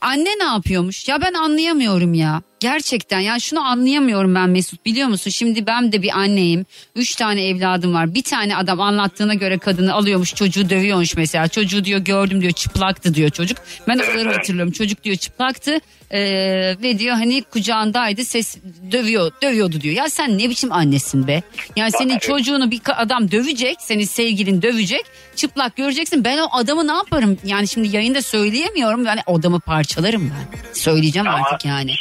Anne 0.00 0.38
ne 0.38 0.44
yapıyormuş? 0.44 1.08
Ya 1.08 1.20
ben 1.20 1.34
anlayamıyorum 1.34 2.14
ya. 2.14 2.42
Gerçekten 2.60 3.20
yani 3.20 3.40
şunu 3.40 3.60
anlayamıyorum 3.60 4.34
ben 4.34 4.50
Mesut 4.50 4.86
biliyor 4.86 5.08
musun? 5.08 5.30
Şimdi 5.30 5.66
ben 5.66 5.92
de 5.92 6.02
bir 6.02 6.18
anneyim. 6.18 6.66
Üç 6.94 7.14
tane 7.14 7.48
evladım 7.48 7.94
var. 7.94 8.14
Bir 8.14 8.22
tane 8.22 8.56
adam 8.56 8.80
anlattığına 8.80 9.34
göre 9.34 9.58
kadını 9.58 9.94
alıyormuş 9.94 10.34
çocuğu 10.34 10.70
dövüyormuş 10.70 11.16
mesela. 11.16 11.48
Çocuğu 11.48 11.84
diyor 11.84 12.00
gördüm 12.00 12.40
diyor 12.40 12.52
çıplaktı 12.52 13.14
diyor 13.14 13.30
çocuk. 13.30 13.58
Ben 13.88 13.98
oraları 13.98 14.32
hatırlıyorum. 14.32 14.72
Çocuk 14.72 15.04
diyor 15.04 15.16
çıplaktı 15.16 15.78
ee, 16.10 16.76
ve 16.82 16.98
diyor 16.98 17.14
hani 17.14 17.42
kucağındaydı 17.42 18.24
ses 18.24 18.56
dövüyor 18.92 19.32
dövüyordu 19.42 19.80
diyor. 19.80 19.94
Ya 19.94 20.10
sen 20.10 20.38
ne 20.38 20.50
biçim 20.50 20.72
annesin 20.72 21.26
be? 21.26 21.42
Yani 21.76 21.92
senin 21.92 22.18
çocuğunu 22.18 22.70
bir 22.70 22.80
adam 22.96 23.30
dövecek 23.30 23.76
senin 23.80 24.04
sevgilin 24.04 24.62
dövecek 24.62 25.04
çıplak 25.36 25.76
göreceksin. 25.76 26.24
Ben 26.24 26.38
o 26.38 26.48
adamı 26.52 26.86
ne 26.88 26.92
yaparım? 26.92 27.38
Yani 27.44 27.68
şimdi 27.68 27.96
yayında 27.96 28.22
söyleyemiyorum. 28.22 29.04
Yani 29.04 29.20
odamı 29.26 29.60
parçalarım 29.60 30.30
ben. 30.30 30.72
Söyleyeceğim 30.72 31.28
artık 31.28 31.64
yani. 31.64 31.94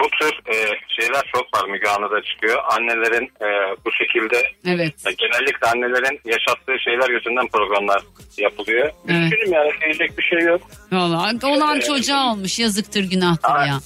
Bu 0.00 0.08
tür 0.10 0.32
e, 0.52 0.54
şeyler 1.00 1.22
çok 1.34 1.54
var 1.54 1.68
Müge 1.68 1.88
Anlı'da 1.88 2.22
çıkıyor. 2.22 2.58
Annelerin 2.76 3.24
e, 3.24 3.48
bu 3.84 3.90
şekilde 3.92 4.42
Evet. 4.66 4.94
e, 5.06 5.12
genellikle 5.12 5.66
annelerin 5.74 6.20
yaşattığı 6.24 6.76
şeyler 6.84 7.10
yüzünden 7.10 7.48
programlar 7.48 8.02
yapılıyor. 8.38 8.90
Evet. 9.08 9.32
Üzgünüm 9.32 9.52
yani 9.52 9.70
diyecek 9.80 10.18
bir 10.18 10.22
şey 10.22 10.38
yok. 10.40 10.60
Vallahi 10.92 11.46
olan 11.46 11.80
çocuğa 11.80 12.32
olmuş 12.32 12.58
yazıktır 12.58 13.04
günahtır 13.04 13.54
ya. 13.66 13.80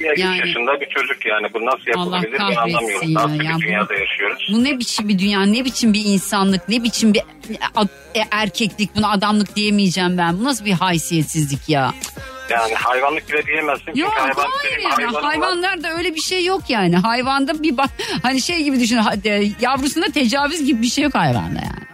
Ya, 0.00 0.12
üç 0.12 0.18
Yani- 0.18 0.38
yaşında 0.38 0.80
bir 0.80 0.88
çocuk 0.88 1.26
yani 1.26 1.46
bu 1.54 1.66
nasıl 1.66 1.86
yapılabilir 1.86 2.32
ben 2.38 2.44
anlamıyorum. 2.56 3.08
ya. 3.08 3.14
Nasıl 3.22 3.34
Ya 3.44 3.50
bir 3.50 3.54
bu- 3.54 3.60
dünyada 3.60 3.94
yaşıyoruz? 3.94 4.48
Bu 4.52 4.64
ne 4.64 4.78
biçim 4.78 5.08
bir 5.08 5.18
dünya 5.18 5.42
ne 5.42 5.64
biçim 5.64 5.92
bir 5.92 6.02
insanlık 6.04 6.68
ne 6.68 6.82
biçim 6.82 7.14
bir 7.14 7.20
e, 8.14 8.20
erkeklik 8.30 8.96
buna 8.96 9.10
adamlık 9.10 9.56
diyemeyeceğim 9.56 10.18
ben. 10.18 10.38
Bu 10.40 10.44
nasıl 10.44 10.64
bir 10.64 10.72
haysiyetsizlik 10.72 11.68
ya. 11.68 11.94
Yani 12.50 12.74
hayvanlık 12.74 13.28
bile 13.32 13.46
diyemezsin. 13.46 13.94
Yok 13.94 14.12
çünkü 14.16 14.40
hayvan 14.40 14.50
hayır 14.62 14.82
hayvanım 14.84 15.14
var. 15.14 15.22
hayvanlarda 15.22 15.92
öyle 15.96 16.14
bir 16.14 16.20
şey 16.20 16.44
yok 16.44 16.62
yani. 16.68 16.96
Hayvanda 16.96 17.62
bir 17.62 17.76
bak 17.76 17.90
hani 18.22 18.40
şey 18.40 18.62
gibi 18.62 18.80
düşün 18.80 18.96
hadi, 18.96 19.52
yavrusuna 19.60 20.04
tecavüz 20.04 20.64
gibi 20.64 20.82
bir 20.82 20.86
şey 20.86 21.04
yok 21.04 21.14
hayvanda 21.14 21.58
yani. 21.60 21.84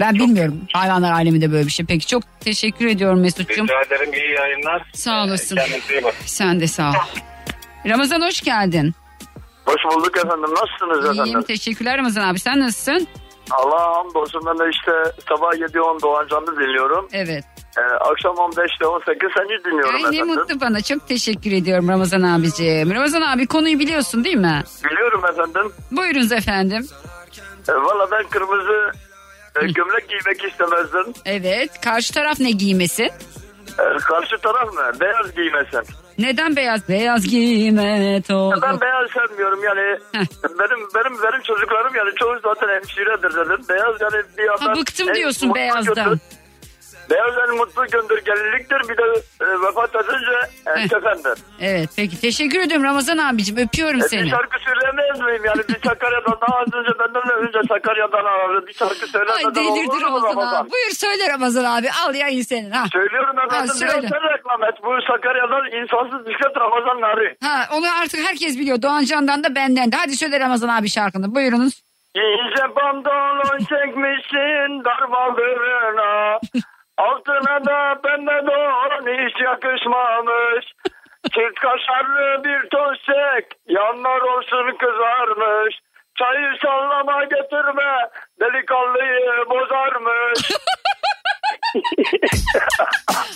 Ben 0.00 0.14
bilmiyorum 0.14 0.60
hayvanlar 0.72 1.12
aleminde 1.12 1.52
böyle 1.52 1.66
bir 1.66 1.72
şey. 1.72 1.86
Peki 1.86 2.06
çok 2.06 2.22
teşekkür 2.40 2.86
ediyorum 2.86 3.20
Mesut'cum. 3.20 3.66
Rica 3.68 3.82
ederim 3.82 4.12
iyi 4.14 4.32
yayınlar. 4.34 4.82
Sağ 4.94 5.24
olasın. 5.24 5.56
Kendinize 5.56 5.94
iyi 5.94 6.04
bakın. 6.04 6.18
Sen 6.26 6.60
de 6.60 6.66
sağ 6.66 6.90
ol. 6.90 6.94
Ramazan 7.86 8.20
hoş 8.22 8.40
geldin. 8.40 8.94
Hoş 9.66 9.96
bulduk 9.96 10.16
efendim. 10.16 10.50
Nasılsınız 10.54 11.04
İyiyim 11.16 11.28
efendim? 11.28 11.42
teşekkürler 11.42 11.98
Ramazan 11.98 12.22
abi 12.28 12.38
sen 12.38 12.60
nasılsın? 12.60 13.06
Allah'a 13.50 13.94
hamdolsun. 13.98 14.42
Ben 14.46 14.58
de 14.58 14.70
işte 14.70 14.92
sabah 15.28 15.52
7-10 15.52 16.02
Doğan 16.02 16.28
Canlı 16.28 16.56
dinliyorum. 16.56 17.08
Evet. 17.12 17.44
Ee, 17.78 17.80
akşam 17.80 18.34
15'te 18.36 18.86
18 18.86 19.28
seni 19.36 19.64
dinliyorum 19.64 19.94
Ay 19.94 20.02
ne 20.02 20.06
efendim. 20.16 20.26
mutlu 20.26 20.60
bana 20.60 20.80
çok 20.80 21.08
teşekkür 21.08 21.52
ediyorum 21.52 21.88
Ramazan 21.88 22.22
abiciğim. 22.22 22.94
Ramazan 22.94 23.20
abi 23.22 23.46
konuyu 23.46 23.78
biliyorsun 23.78 24.24
değil 24.24 24.36
mi? 24.36 24.62
Biliyorum 24.90 25.22
efendim. 25.32 25.72
Buyurunuz 25.90 26.32
efendim. 26.32 26.86
Ee, 27.68 27.72
Valla 27.72 28.10
ben 28.10 28.28
kırmızı 28.28 28.92
e, 29.62 29.66
gömlek 29.66 30.08
giymek 30.08 30.44
istemezdim. 30.44 31.12
Evet 31.24 31.80
karşı 31.80 32.14
taraf 32.14 32.40
ne 32.40 32.50
giymesin? 32.50 33.10
Ee, 33.78 33.96
karşı 33.98 34.38
taraf 34.38 34.72
mı? 34.74 35.00
Beyaz 35.00 35.34
giymesin. 35.34 35.94
Neden 36.18 36.56
beyaz? 36.56 36.88
Beyaz 36.88 37.26
giyme 37.28 38.22
toz. 38.28 38.62
Ben 38.62 38.80
beyaz 38.80 39.10
sevmiyorum 39.10 39.64
yani. 39.64 39.98
benim 40.44 40.78
benim 40.94 41.22
benim 41.22 41.42
çocuklarım 41.42 41.94
yani 41.96 42.10
çoğu 42.16 42.34
zaten 42.44 42.68
hemşiredir 42.68 43.34
dedim. 43.36 43.64
Beyaz 43.68 44.00
yani 44.00 44.24
bir 44.38 44.42
yandan... 44.44 44.76
Bıktım 44.76 45.14
diyorsun 45.14 45.54
beyazdan. 45.54 45.94
gündür- 46.10 46.20
En 47.16 47.56
mutlu 47.56 47.82
gündür 47.92 48.24
gelinliktir. 48.24 48.88
Bir 48.88 48.96
de 48.96 49.02
e, 49.40 49.46
vefat 49.66 49.94
edince 49.94 50.38
e, 50.66 50.88
kefendir. 50.88 51.38
Evet 51.60 51.90
peki 51.96 52.20
teşekkür 52.20 52.60
ediyorum 52.60 52.84
Ramazan 52.86 53.18
abicim 53.18 53.56
öpüyorum 53.56 54.00
E, 54.00 54.02
seni. 54.02 54.22
bir 54.22 54.30
şarkı 54.30 54.56
söyleyemez 54.64 55.20
miyim? 55.20 55.42
Yani 55.44 55.62
bir 55.68 55.88
Sakarya'dan 55.88 56.36
daha 56.40 56.58
az 56.58 56.74
önce 56.74 56.90
benden 56.98 57.30
önce 57.46 57.58
Sakarya'dan 57.68 58.24
aradı. 58.24 58.66
Bir 58.66 58.72
şarkı 58.72 58.94
Ay 59.04 59.08
söylemeden 59.08 59.54
delirdi 59.54 59.90
olur 59.90 59.94
mu 60.00 60.00
Ramazan 60.06 60.28
Ramazan? 60.30 60.62
abi. 60.64 60.70
Buyur 60.70 60.90
söyle 60.94 61.28
Ramazan 61.32 61.64
abi 61.64 61.88
al 62.06 62.14
yayın 62.14 62.42
senin 62.42 62.70
ha. 62.70 62.84
Söylüyorum 62.92 63.36
Ha, 63.36 63.44
efendim 63.46 63.74
söyle. 63.74 63.92
biraz 63.92 64.10
sen 64.10 64.22
reklam 64.34 64.62
et. 64.64 64.74
Bu 64.84 64.90
Sakarya'dan 65.12 65.82
insansız 65.82 66.26
bisiklet 66.26 66.56
Ramazan 66.56 67.00
Nari. 67.00 67.36
Ha 67.42 67.68
onu 67.76 67.86
artık 68.02 68.20
herkes 68.28 68.58
biliyor. 68.58 68.82
Doğan 68.82 69.04
Can'dan 69.04 69.44
da 69.44 69.54
benden 69.54 69.92
de. 69.92 69.96
Hadi 69.96 70.16
söyle 70.16 70.40
Ramazan 70.40 70.68
abi 70.68 70.88
şarkını 70.88 71.34
buyurunuz. 71.34 71.82
İnce 72.16 72.62
pantolon 72.74 73.58
çekmişsin 73.58 74.84
darbaldırına. 74.84 76.38
Altına 76.98 77.64
da 77.64 78.00
pembe 78.02 78.46
don 78.46 79.06
hiç 79.06 79.40
yakışmamış. 79.40 80.64
Çift 81.34 81.58
kaşarlı 81.60 82.44
bir 82.44 82.60
tostek 82.70 83.44
yanlar 83.68 84.20
olsun 84.20 84.76
kızarmış. 84.78 85.74
Çayı 86.18 86.48
sallama 86.62 87.24
getirme 87.24 87.92
delikanlıyı 88.40 89.50
bozarmış. 89.50 90.50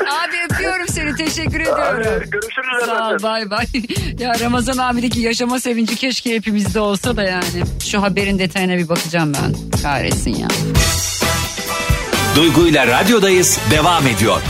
Abi 0.01 0.37
öpüyorum 0.51 0.89
seni 0.89 1.17
teşekkür 1.17 1.61
ediyorum. 1.61 2.31
Görüşürüz 2.31 2.85
Sağ 2.85 3.11
ol 3.11 3.23
bay 3.23 3.51
bay. 3.51 3.67
Ya 4.19 4.33
Ramazan 4.41 4.79
abideki 4.79 5.21
yaşama 5.21 5.61
sevinci 5.61 5.97
keşke 5.97 6.35
hepimizde 6.35 6.81
olsa 6.81 7.17
da 7.17 7.23
yani. 7.23 7.63
Şu 7.91 8.03
haberin 8.03 8.39
detayına 8.39 8.77
bir 8.77 8.89
bakacağım 8.89 9.33
ben. 9.35 9.81
Kahretsin 9.83 10.35
ya. 10.35 10.49
Duygu 12.37 12.67
ile 12.67 12.87
radyodayız 12.87 13.61
devam 13.71 14.07
ediyor. 14.07 14.43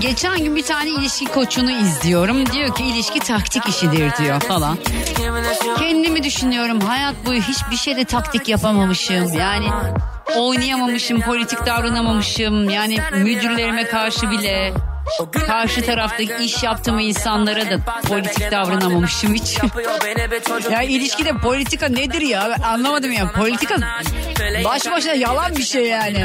Geçen 0.00 0.38
gün 0.38 0.56
bir 0.56 0.62
tane 0.62 0.90
ilişki 0.90 1.24
koçunu 1.24 1.70
izliyorum. 1.70 2.52
Diyor 2.52 2.74
ki 2.74 2.84
ilişki 2.84 3.18
taktik 3.18 3.68
işidir 3.68 4.12
diyor 4.18 4.40
falan. 4.40 4.78
Kendimi 5.78 6.22
düşünüyorum 6.22 6.80
hayat 6.80 7.14
boyu 7.26 7.40
hiçbir 7.40 7.76
şeyde 7.76 8.04
taktik 8.04 8.48
yapamamışım. 8.48 9.32
Yani 9.32 9.66
oynayamamışım, 10.36 11.20
politik 11.20 11.66
davranamamışım. 11.66 12.70
Yani 12.70 12.98
müdürlerime 13.12 13.84
karşı 13.84 14.30
bile 14.30 14.72
karşı 15.46 15.86
taraftaki 15.86 16.44
iş 16.44 16.62
yaptığım 16.62 16.98
insanlara 16.98 17.70
da 17.70 17.78
politik 18.08 18.50
davranamamışım 18.50 19.34
hiç. 19.34 19.58
ya 20.70 20.82
ilişkide 20.82 21.32
politika 21.32 21.88
nedir 21.88 22.20
ya? 22.20 22.56
Ben 22.58 22.62
anlamadım 22.62 23.12
ya. 23.12 23.32
Politika 23.32 23.76
baş 24.64 24.90
başına 24.90 25.12
yalan 25.12 25.56
bir 25.56 25.64
şey 25.64 25.84
yani. 25.86 26.24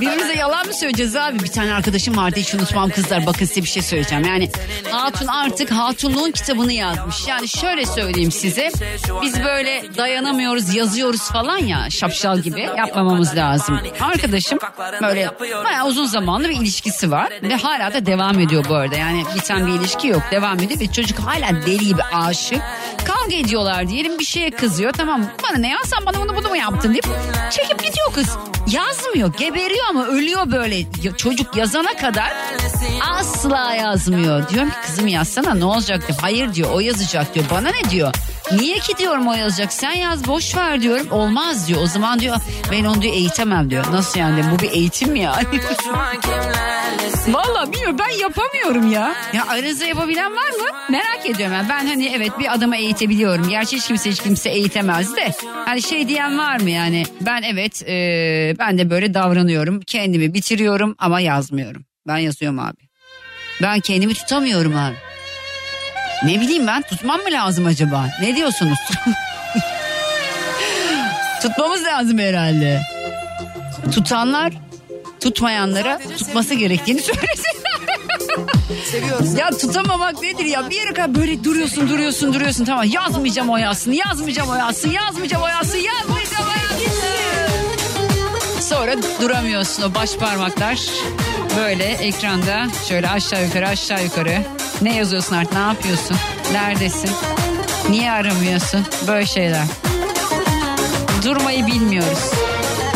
Birbirimize 0.00 0.34
yalan 0.34 0.66
mı 0.66 0.74
söyleyeceğiz 0.74 1.16
abi? 1.16 1.38
Bir 1.38 1.48
tane 1.48 1.74
arkadaşım 1.74 2.16
vardı 2.16 2.36
hiç 2.40 2.54
unutmam 2.54 2.90
kızlar. 2.90 3.26
Bakın 3.26 3.46
size 3.46 3.62
bir 3.62 3.68
şey 3.68 3.82
söyleyeceğim. 3.82 4.24
Yani 4.24 4.50
Hatun 4.90 5.26
artık 5.26 5.70
Hatunluğun 5.70 6.30
kitabını 6.30 6.72
yazmış. 6.72 7.28
Yani 7.28 7.48
şöyle 7.48 7.86
söyleyeyim 7.86 8.30
size. 8.32 8.70
Biz 9.22 9.44
böyle 9.44 9.82
dayanamıyoruz 9.96 10.74
yazıyoruz 10.74 11.30
falan 11.30 11.58
ya 11.58 11.90
şapşal 11.90 12.38
gibi 12.38 12.60
yapmamamız 12.60 13.36
lazım. 13.36 13.80
Arkadaşım 14.00 14.58
böyle 15.02 15.30
bayağı 15.64 15.86
uzun 15.86 16.06
zamanlı 16.06 16.48
bir 16.48 16.56
ilişkisi 16.56 17.10
var. 17.10 17.28
Ve 17.42 17.54
hala 17.54 17.93
da 17.94 18.06
devam 18.06 18.40
ediyor 18.40 18.64
bu 18.68 18.74
arada. 18.74 18.96
Yani 18.96 19.24
biten 19.36 19.66
bir 19.66 19.72
ilişki 19.72 20.08
yok. 20.08 20.22
Devam 20.30 20.58
ediyor 20.58 20.80
ve 20.80 20.92
çocuk 20.92 21.18
hala 21.18 21.66
deli 21.66 21.86
gibi 21.86 22.02
aşık. 22.02 22.62
Kavga 23.04 23.36
ediyorlar 23.36 23.88
diyelim 23.88 24.18
bir 24.18 24.24
şeye 24.24 24.50
kızıyor. 24.50 24.92
Tamam 24.92 25.22
bana 25.42 25.58
ne 25.58 25.68
ya 25.68 25.78
sen 25.84 26.06
bana 26.06 26.20
bunu 26.20 26.36
bunu 26.36 26.48
mu 26.48 26.56
yaptın 26.56 26.92
deyip 26.92 27.06
çekip 27.50 27.78
gidiyor 27.78 28.12
kız. 28.14 28.36
Yazmıyor 28.66 29.32
geberiyor 29.38 29.84
ama 29.90 30.06
ölüyor 30.06 30.52
böyle. 30.52 30.76
Çocuk 31.16 31.56
yazana 31.56 31.96
kadar 31.96 32.32
asla 33.10 33.74
yazmıyor. 33.74 34.48
Diyorum 34.48 34.70
ki 34.70 34.76
kızım 34.86 35.06
yazsana 35.08 35.54
ne 35.54 35.64
olacak 35.64 36.08
diyor. 36.08 36.18
Hayır 36.20 36.54
diyor 36.54 36.70
o 36.72 36.80
yazacak 36.80 37.34
diyor. 37.34 37.46
Bana 37.50 37.68
ne 37.70 37.90
diyor? 37.90 38.14
Niye 38.52 38.78
ki 38.78 38.96
diyorum 38.98 39.28
o 39.28 39.34
yazacak 39.34 39.72
sen 39.72 39.92
yaz 39.92 40.26
boş 40.28 40.56
ver 40.56 40.82
diyorum. 40.82 41.06
Olmaz 41.10 41.68
diyor. 41.68 41.82
O 41.82 41.86
zaman 41.86 42.20
diyor 42.20 42.36
ben 42.72 42.84
onu 42.84 43.02
diyor 43.02 43.14
eğitemem 43.14 43.70
diyor. 43.70 43.84
Nasıl 43.92 44.20
yani 44.20 44.44
bu 44.52 44.58
bir 44.58 44.70
eğitim 44.70 45.12
mi 45.12 45.20
yani? 45.20 45.44
Valla 47.28 47.72
bilmiyorum 47.72 47.96
ben 47.98 48.18
yapamıyorum 48.20 48.92
ya. 48.92 49.14
Ya 49.32 49.46
aranızda 49.48 49.84
yapabilen 49.84 50.32
var 50.36 50.50
mı? 50.50 50.76
Merak 50.90 51.26
ediyorum 51.26 51.56
ben. 51.60 51.68
Ben 51.68 51.86
hani 51.86 52.06
evet 52.16 52.38
bir 52.38 52.54
adamı 52.54 52.76
eğitebiliyorum. 52.76 53.48
Gerçi 53.48 53.76
hiç 53.76 53.86
kimse 53.86 54.10
hiç 54.10 54.22
kimse 54.22 54.50
eğitemez 54.50 55.16
de. 55.16 55.32
Hani 55.64 55.82
şey 55.82 56.08
diyen 56.08 56.38
var 56.38 56.60
mı 56.60 56.70
yani? 56.70 57.04
Ben 57.20 57.42
evet 57.42 57.82
e, 57.88 57.94
ben 58.58 58.78
de 58.78 58.90
böyle 58.90 59.14
davranıyorum. 59.14 59.80
Kendimi 59.80 60.34
bitiriyorum 60.34 60.94
ama 60.98 61.20
yazmıyorum. 61.20 61.84
Ben 62.06 62.18
yazıyorum 62.18 62.58
abi. 62.58 62.76
Ben 63.62 63.80
kendimi 63.80 64.14
tutamıyorum 64.14 64.76
abi. 64.76 64.94
Ne 66.22 66.40
bileyim 66.40 66.66
ben 66.66 66.82
tutmam 66.82 67.20
mı 67.20 67.30
lazım 67.30 67.66
acaba? 67.66 68.10
Ne 68.20 68.36
diyorsunuz? 68.36 68.78
Tutmamız 71.42 71.84
lazım 71.84 72.18
herhalde. 72.18 72.80
Tutanlar 73.94 74.52
tutmayanlara 75.20 75.98
tutması 76.18 76.54
gerektiğini 76.54 77.00
söylesin. 77.00 77.54
ya 79.38 79.50
tutamamak 79.50 80.22
nedir 80.22 80.44
ya? 80.44 80.70
Bir 80.70 80.76
yere 80.76 80.92
kadar 80.92 81.14
böyle 81.14 81.44
duruyorsun 81.44 81.88
duruyorsun 81.88 82.34
duruyorsun. 82.34 82.64
Tamam 82.64 82.84
yazmayacağım 82.84 83.50
o 83.50 83.56
yazsın, 83.56 83.92
yazmayacağım 83.92 84.48
o 84.50 84.54
yazsın, 84.54 84.90
yazmayacağım 84.90 85.42
o 85.42 85.48
yazsın, 85.48 85.78
yazmayacağım 85.78 86.44
o 86.44 86.50
yazsın. 86.50 86.90
Sonra 88.60 88.94
duramıyorsun 89.20 89.82
o 89.82 89.94
baş 89.94 90.16
parmaklar 90.16 90.78
böyle 91.56 91.84
ekranda 91.84 92.66
şöyle 92.88 93.08
aşağı 93.08 93.44
yukarı 93.44 93.68
aşağı 93.68 94.04
yukarı. 94.04 94.42
Ne 94.84 94.96
yazıyorsun 94.96 95.36
artık 95.36 95.52
ne 95.52 95.58
yapıyorsun? 95.58 96.16
Neredesin? 96.52 97.10
Niye 97.90 98.12
aramıyorsun? 98.12 98.86
Böyle 99.06 99.26
şeyler. 99.26 99.64
Durmayı 101.24 101.66
bilmiyoruz. 101.66 102.18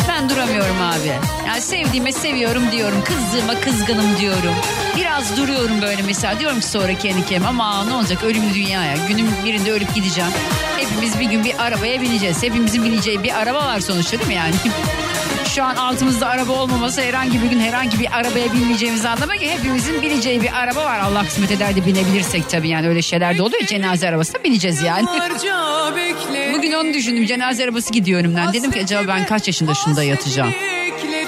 Ben 0.09 0.29
duramıyorum 0.29 0.81
abi. 0.81 1.07
Yani 1.47 1.61
sevdiğime 1.61 2.11
seviyorum 2.11 2.71
diyorum. 2.71 3.03
Kızdığıma 3.03 3.59
kızgınım 3.61 4.17
diyorum. 4.19 4.55
Biraz 4.97 5.37
duruyorum 5.37 5.81
böyle 5.81 6.01
mesela. 6.01 6.39
Diyorum 6.39 6.59
ki 6.59 6.67
sonra 6.67 6.93
kendi 6.97 7.25
kendime 7.25 7.47
ama 7.47 7.85
ne 7.85 7.93
olacak 7.93 8.23
ölümlü 8.23 8.53
dünyaya. 8.53 8.95
Günün 9.07 9.29
birinde 9.45 9.71
ölüp 9.71 9.95
gideceğim. 9.95 10.31
Hepimiz 10.77 11.19
bir 11.19 11.25
gün 11.25 11.43
bir 11.43 11.53
arabaya 11.59 12.01
bineceğiz. 12.01 12.43
Hepimizin 12.43 12.83
bineceği 12.85 13.23
bir 13.23 13.39
araba 13.39 13.65
var 13.65 13.79
sonuçta 13.79 14.17
değil 14.17 14.27
mi 14.27 14.35
yani? 14.35 14.55
Şu 15.55 15.63
an 15.63 15.75
altımızda 15.75 16.27
araba 16.27 16.51
olmaması 16.51 17.01
herhangi 17.01 17.41
bir 17.43 17.47
gün 17.49 17.59
herhangi 17.59 17.99
bir 17.99 18.17
arabaya 18.17 18.53
binmeyeceğimiz 18.53 19.05
anlamına 19.05 19.37
ki 19.37 19.49
hepimizin 19.51 20.01
bineceği 20.01 20.41
bir 20.41 20.59
araba 20.59 20.85
var. 20.85 20.99
Allah 20.99 21.23
kısmet 21.25 21.51
eder 21.51 21.75
de 21.75 21.85
binebilirsek 21.85 22.49
tabii 22.49 22.69
yani 22.69 22.87
öyle 22.87 23.01
şeyler 23.01 23.37
de 23.37 23.41
oluyor. 23.41 23.65
Cenaze 23.65 24.09
arabasına 24.09 24.43
bineceğiz 24.43 24.81
yani. 24.81 25.07
Bugün 26.53 26.71
onu 26.73 26.93
düşündüm 26.93 27.25
cenaze 27.25 27.63
arabası 27.63 27.93
gidiyor 27.93 28.19
önümden. 28.19 28.53
Dedim 28.53 28.71
ki 28.71 28.81
acaba 28.83 29.07
ben 29.07 29.25
kaç 29.25 29.47
yaşında 29.47 29.73
şunda 29.73 30.03
yatacağım? 30.03 30.53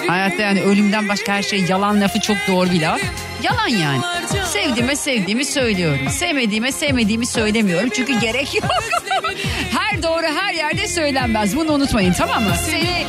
Hayatta 0.08 0.42
yani 0.42 0.62
ölümden 0.62 1.08
başka 1.08 1.32
her 1.32 1.42
şey 1.42 1.64
yalan 1.68 2.00
lafı 2.00 2.20
çok 2.20 2.36
doğru 2.48 2.70
bir 2.70 2.80
laf. 2.80 3.00
Yalan 3.42 3.68
yani. 3.68 4.00
Sevdiğime 4.46 4.96
sevdiğimi 4.96 5.44
söylüyorum. 5.44 6.08
Sevmediğime 6.10 6.72
sevmediğimi 6.72 7.26
söylemiyorum. 7.26 7.90
Çünkü 7.94 8.20
gerek 8.20 8.54
yok. 8.54 8.64
her 9.78 10.02
doğru 10.02 10.26
her 10.40 10.54
yerde 10.54 10.88
söylenmez. 10.88 11.56
Bunu 11.56 11.72
unutmayın 11.72 12.12
tamam 12.12 12.42
mı? 12.42 12.54
Seni, 12.70 13.06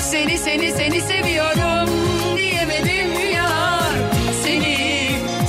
seni, 0.00 0.38
seni, 0.38 0.72
seni 0.72 1.00
seviyorum 1.00 1.90
diyemedim 2.36 3.30
ya. 3.34 3.80
Seni, 4.44 4.76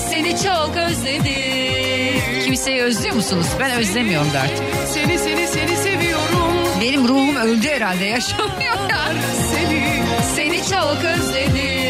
seni 0.09 0.35
çok 0.43 0.77
özledim. 0.77 2.43
Kimseyi 2.45 2.81
özlüyor 2.81 3.15
musunuz? 3.15 3.45
Ben 3.59 3.71
özlemiyorum 3.71 4.33
da 4.33 4.39
artık. 4.39 4.63
Seni 4.93 5.17
seni 5.19 5.47
seni 5.47 5.77
seviyorum. 5.77 6.51
Benim 6.81 7.07
ruhum 7.07 7.35
öldü 7.35 7.67
herhalde 7.69 8.05
yaşamıyor 8.05 8.75
ya. 8.89 9.11
Seni 9.53 9.81
Seni 10.35 10.57
çok 10.57 10.97
özledim. 11.05 11.80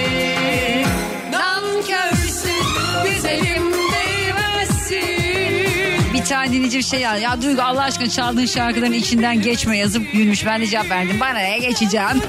Dinleyici 6.52 6.78
bir 6.78 6.84
şey 6.84 7.00
yazdı. 7.00 7.22
Ya 7.22 7.42
Duygu 7.42 7.62
Allah 7.62 7.84
aşkına 7.84 8.10
çaldığın 8.10 8.46
şarkıların 8.46 8.94
içinden 8.94 9.42
geçme 9.42 9.78
yazıp 9.78 10.12
gülmüş. 10.14 10.46
Ben 10.46 10.62
de 10.62 10.68
cevap 10.68 10.90
verdim. 10.90 11.18
Bana 11.20 11.40
ne 11.40 11.60
geçeceğim? 11.60 12.08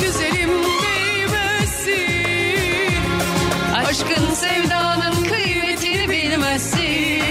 güzelim. 0.00 0.50
Aşkın 3.76 4.34
sevdanın 4.34 5.24
kıymetini 5.24 6.08
bilmezsin. 6.10 7.22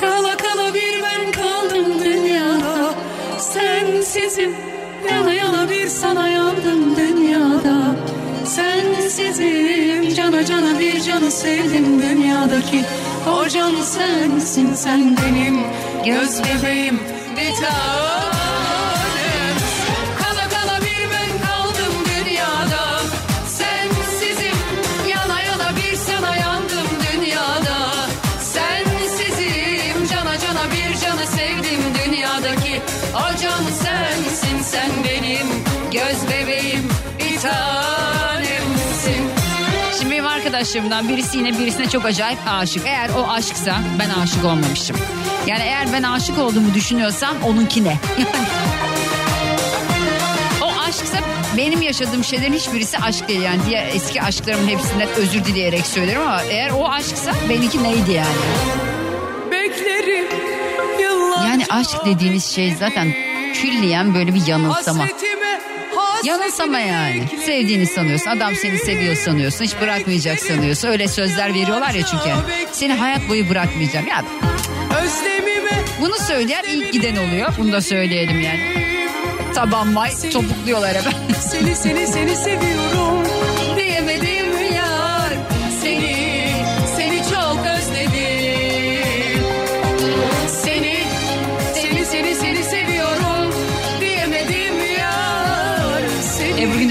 Kala 0.00 0.36
kala 0.36 0.74
bir 0.74 1.02
ben 1.02 1.32
kaldım 1.32 2.04
dünyada. 2.04 2.94
Sensizim 3.38 4.54
yana 5.10 5.32
yana 5.32 5.70
bir 5.70 5.88
sana 5.88 6.28
yandım 6.28 6.96
dünyada. 6.96 7.96
Sensizim 9.10 10.14
cana 10.14 10.44
cana 10.44 10.78
bir 10.78 11.00
canı 11.00 11.30
sevdim 11.30 12.02
dünyadaki. 12.02 12.84
O 13.26 13.48
can 13.48 13.82
sensin 13.82 14.74
sen 14.74 15.16
benim 15.16 15.60
göz 16.04 16.42
bebeğim 16.44 17.00
bir 17.36 17.54
tanem. 17.54 18.09
Arkadaşlarımdan 40.60 41.08
birisi 41.08 41.38
yine 41.38 41.58
birisine 41.58 41.88
çok 41.88 42.04
acayip 42.04 42.38
aşık. 42.46 42.86
Eğer 42.86 43.10
o 43.10 43.28
aşksa 43.28 43.80
ben 43.98 44.10
aşık 44.10 44.44
olmamışım. 44.44 44.96
Yani 45.46 45.62
eğer 45.62 45.92
ben 45.92 46.02
aşık 46.02 46.38
olduğumu 46.38 46.74
düşünüyorsam 46.74 47.36
onunki 47.44 47.84
ne? 47.84 47.92
o 50.62 50.66
aşksa 50.88 51.18
benim 51.56 51.82
yaşadığım 51.82 52.24
şeylerin 52.24 52.52
hiçbirisi 52.52 52.98
aşk 52.98 53.28
değil. 53.28 53.40
Yani 53.40 53.60
diğer 53.68 53.86
eski 53.86 54.22
aşklarımın 54.22 54.68
hepsinden 54.68 55.08
özür 55.08 55.44
dileyerek 55.44 55.86
söylerim 55.86 56.22
ama 56.22 56.42
eğer 56.42 56.70
o 56.70 56.88
aşksa 56.88 57.32
benimki 57.48 57.82
neydi 57.82 58.12
yani? 58.12 58.28
Beklerim 59.50 60.28
Yani 61.46 61.64
aşk 61.70 62.06
dediğiniz 62.06 62.44
şey 62.44 62.74
zaten 62.74 63.12
külliyen 63.54 64.14
böyle 64.14 64.34
bir 64.34 64.46
yanılsama. 64.46 65.06
Hasretime 66.20 66.42
Yanılsama 66.42 66.80
yani. 66.80 67.24
Sevdiğini 67.46 67.86
sanıyorsun. 67.86 68.30
Adam 68.30 68.54
seni 68.54 68.78
seviyor 68.78 69.16
sanıyorsun. 69.16 69.64
Hiç 69.64 69.80
bırakmayacak 69.80 70.40
sanıyorsun. 70.40 70.88
Öyle 70.88 71.08
sözler 71.08 71.54
veriyorlar 71.54 71.94
ya 71.94 72.06
çünkü. 72.06 72.30
Seni 72.72 72.92
hayat 72.92 73.28
boyu 73.28 73.50
bırakmayacağım. 73.50 74.06
Ya 74.06 74.24
bunu 76.00 76.14
söyleyen 76.18 76.64
ilk 76.68 76.92
giden 76.92 77.16
oluyor. 77.16 77.52
Bunu 77.58 77.72
da 77.72 77.80
söyleyelim 77.80 78.40
yani. 78.40 78.60
Taban 79.54 79.96
vay 79.96 80.10
topukluyorlar 80.32 80.96
hemen. 80.96 81.12
Seni 81.40 81.76
seni 81.76 82.06
seni 82.06 82.36
seviyorum 82.36 83.19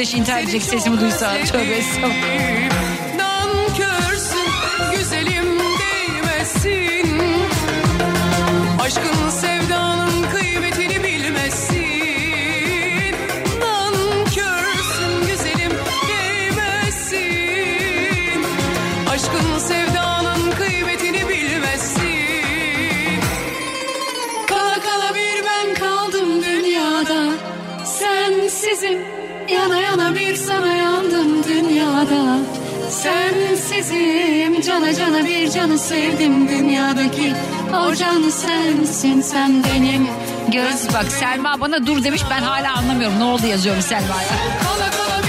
Gündeş 0.10 0.20
intihar 0.20 0.42
edecek 0.44 0.64
sesimi 0.64 1.02
duysa. 1.02 1.34
Tövbe 1.46 1.74
estağfurullah. 1.74 2.16
Nankörsün 3.18 4.50
güzelim 4.98 5.60
değmezsin 5.80 7.08
Aşkın 8.82 9.30
sevdanın 9.30 10.24
kıymetini 10.32 11.04
bilmezsin 11.04 11.86
Nankörsün 13.60 15.28
güzelim 15.28 15.72
değmezsin 16.10 17.20
Aşkın 19.10 19.60
sevdanın 19.60 20.52
kıymetini 20.52 21.30
bilmezsin 21.30 23.22
Kala 24.48 24.80
kala 24.82 25.16
bir 25.16 25.44
ben 25.46 25.74
kaldım 25.76 26.44
dünyada. 26.44 27.34
Sensizim 27.86 28.98
yana 29.54 29.80
yana 29.80 30.16
bir 30.16 30.36
sana 30.36 30.74
yandım 30.74 31.44
dünyada 31.44 32.40
Sensizim 32.90 34.62
cana 34.62 34.94
cana 34.94 35.26
bir 35.26 35.52
canı 35.52 35.78
sevdim 35.78 36.50
dünyadaki 36.50 37.34
O 37.74 37.96
canı 37.96 38.32
sensin 38.32 39.22
sen 39.22 39.64
benim 39.64 40.08
Göz 40.52 40.94
bak 40.94 41.06
Selma 41.12 41.62
bana 41.62 41.88
dur 41.88 42.04
demiş 42.04 42.22
ben 42.30 42.42
hala 42.42 42.74
anlamıyorum. 42.78 43.20
Ne 43.20 43.24
oldu 43.24 43.46
yazıyorum 43.48 43.82
Selma'ya. 43.82 44.30
Kala 44.64 44.92
kala 44.92 45.29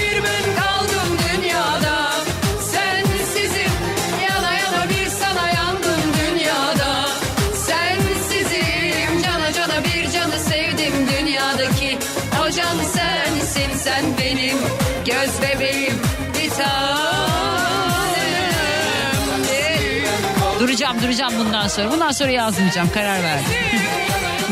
Duracağım 21.21 21.45
bundan 21.45 21.67
sonra. 21.67 21.91
Bundan 21.91 22.11
sonra 22.11 22.31
yazmayacağım 22.31 22.89
karar 22.93 23.23
verdim. 23.23 23.45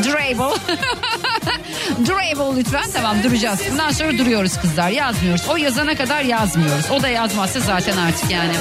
Durable. 0.04 0.56
Durable 2.06 2.60
lütfen 2.60 2.90
tamam 2.92 3.22
duracağız. 3.22 3.60
Bundan 3.70 3.90
sonra 3.90 4.18
duruyoruz 4.18 4.60
kızlar 4.60 4.90
yazmıyoruz. 4.90 5.42
O 5.48 5.56
yazana 5.56 5.94
kadar 5.94 6.22
yazmıyoruz. 6.22 6.90
O 6.90 7.02
da 7.02 7.08
yazmazsa 7.08 7.60
zaten 7.60 7.96
artık 7.96 8.30
yani. 8.30 8.52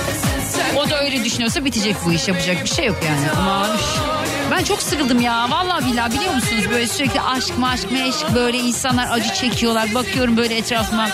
O 0.77 0.89
da 0.89 1.03
öyle 1.03 1.23
düşünüyorsa 1.23 1.65
bitecek 1.65 1.95
bu 2.05 2.11
iş 2.11 2.27
yapacak 2.27 2.63
bir 2.63 2.69
şey 2.69 2.85
yok 2.85 2.97
yani. 3.05 3.31
Aman 3.37 3.75
üş. 3.75 4.18
Ben 4.51 4.63
çok 4.63 4.81
sıkıldım 4.81 5.21
ya. 5.21 5.47
Vallahi 5.49 5.91
billahi 5.91 6.13
biliyor 6.13 6.33
musunuz 6.33 6.63
böyle 6.69 6.87
sürekli 6.87 7.21
aşk 7.21 7.57
maşk 7.57 7.91
meşk 7.91 8.35
böyle 8.35 8.57
insanlar 8.57 9.07
acı 9.11 9.33
çekiyorlar. 9.33 9.93
Bakıyorum 9.93 10.37
böyle 10.37 10.57
etrafıma 10.57 11.09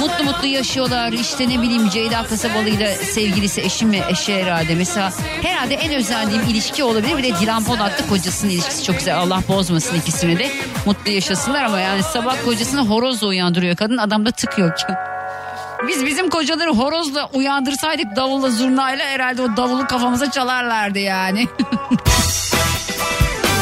mutlu 0.00 0.24
mutlu 0.24 0.46
yaşıyorlar. 0.46 1.12
İşte 1.12 1.48
ne 1.48 1.62
bileyim 1.62 1.88
Ceyda 1.88 2.22
Kasabalı 2.22 2.68
ile 2.68 2.94
sevgilisi 2.94 3.60
eşi 3.60 3.86
mi 3.86 4.02
eşi 4.08 4.34
herhalde. 4.34 4.74
Mesela 4.74 5.12
herhalde 5.42 5.74
en 5.74 5.94
özendiğim 5.94 6.42
ilişki 6.42 6.84
olabilir. 6.84 7.16
Bir 7.18 7.22
de 7.22 7.40
Dilan 7.40 7.64
Polat'la 7.64 8.08
kocasının 8.08 8.50
ilişkisi 8.50 8.84
çok 8.84 8.98
güzel. 8.98 9.18
Allah 9.18 9.40
bozmasın 9.48 9.96
ikisini 9.96 10.38
de. 10.38 10.50
Mutlu 10.86 11.10
yaşasınlar 11.10 11.64
ama 11.64 11.80
yani 11.80 12.02
sabah 12.02 12.44
kocasını 12.44 12.86
horozla 12.86 13.26
uyandırıyor 13.26 13.76
kadın. 13.76 13.96
Adam 13.96 14.26
da 14.26 14.30
tık 14.30 14.58
yok. 14.58 14.72
Biz 15.88 16.06
bizim 16.06 16.30
kocaları 16.30 16.70
horozla 16.70 17.28
uyandırsaydık 17.32 18.16
davulla 18.16 18.50
zurnayla 18.50 19.04
herhalde 19.04 19.42
o 19.42 19.56
davulu 19.56 19.86
kafamıza 19.86 20.30
çalarlardı 20.30 20.98
yani. 20.98 21.48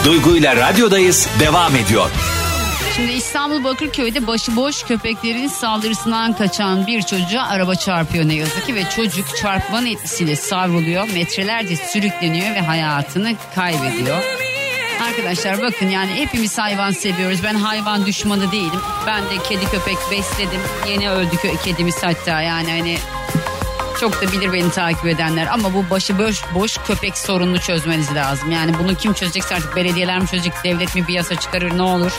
Duygu 0.04 0.36
ile 0.36 0.56
radyodayız 0.56 1.28
devam 1.40 1.76
ediyor. 1.76 2.10
Şimdi 2.96 3.12
İstanbul 3.12 3.64
Bakırköy'de 3.64 4.26
başıboş 4.26 4.82
köpeklerin 4.82 5.48
saldırısından 5.48 6.32
kaçan 6.32 6.86
bir 6.86 7.02
çocuğa 7.02 7.42
araba 7.48 7.74
çarpıyor 7.74 8.28
ne 8.28 8.34
yazık 8.34 8.66
ki 8.66 8.74
ve 8.74 8.84
çocuk 8.96 9.36
çarpmanın 9.36 9.86
etkisiyle 9.86 10.36
savruluyor, 10.36 11.08
metrelerce 11.14 11.76
sürükleniyor 11.76 12.54
ve 12.54 12.60
hayatını 12.60 13.34
kaybediyor. 13.54 14.22
Arkadaşlar 15.08 15.62
bakın 15.62 15.88
yani 15.88 16.14
hepimiz 16.14 16.58
hayvan 16.58 16.90
seviyoruz. 16.90 17.38
Ben 17.44 17.54
hayvan 17.54 18.06
düşmanı 18.06 18.52
değilim. 18.52 18.80
Ben 19.06 19.22
de 19.22 19.42
kedi 19.48 19.64
köpek 19.70 19.96
besledim. 20.10 20.60
Yeni 20.88 21.10
öldü 21.10 21.36
kedimiz 21.64 21.96
hatta 22.02 22.40
yani 22.40 22.70
hani 22.70 22.98
çok 24.02 24.22
da 24.22 24.32
bilir 24.32 24.52
beni 24.52 24.70
takip 24.70 25.06
edenler 25.06 25.46
ama 25.46 25.74
bu 25.74 25.90
başıboş 25.90 26.42
boş 26.54 26.78
köpek 26.86 27.18
sorununu 27.18 27.60
çözmeniz 27.60 28.14
lazım. 28.14 28.50
Yani 28.50 28.72
bunu 28.78 28.94
kim 28.94 29.12
çözecekse 29.12 29.54
artık 29.54 29.76
belediyeler 29.76 30.18
mi 30.18 30.26
çözecek, 30.26 30.52
devlet 30.64 30.94
mi 30.94 31.08
bir 31.08 31.14
yasa 31.14 31.34
çıkarır 31.34 31.78
ne 31.78 31.82
olur. 31.82 32.12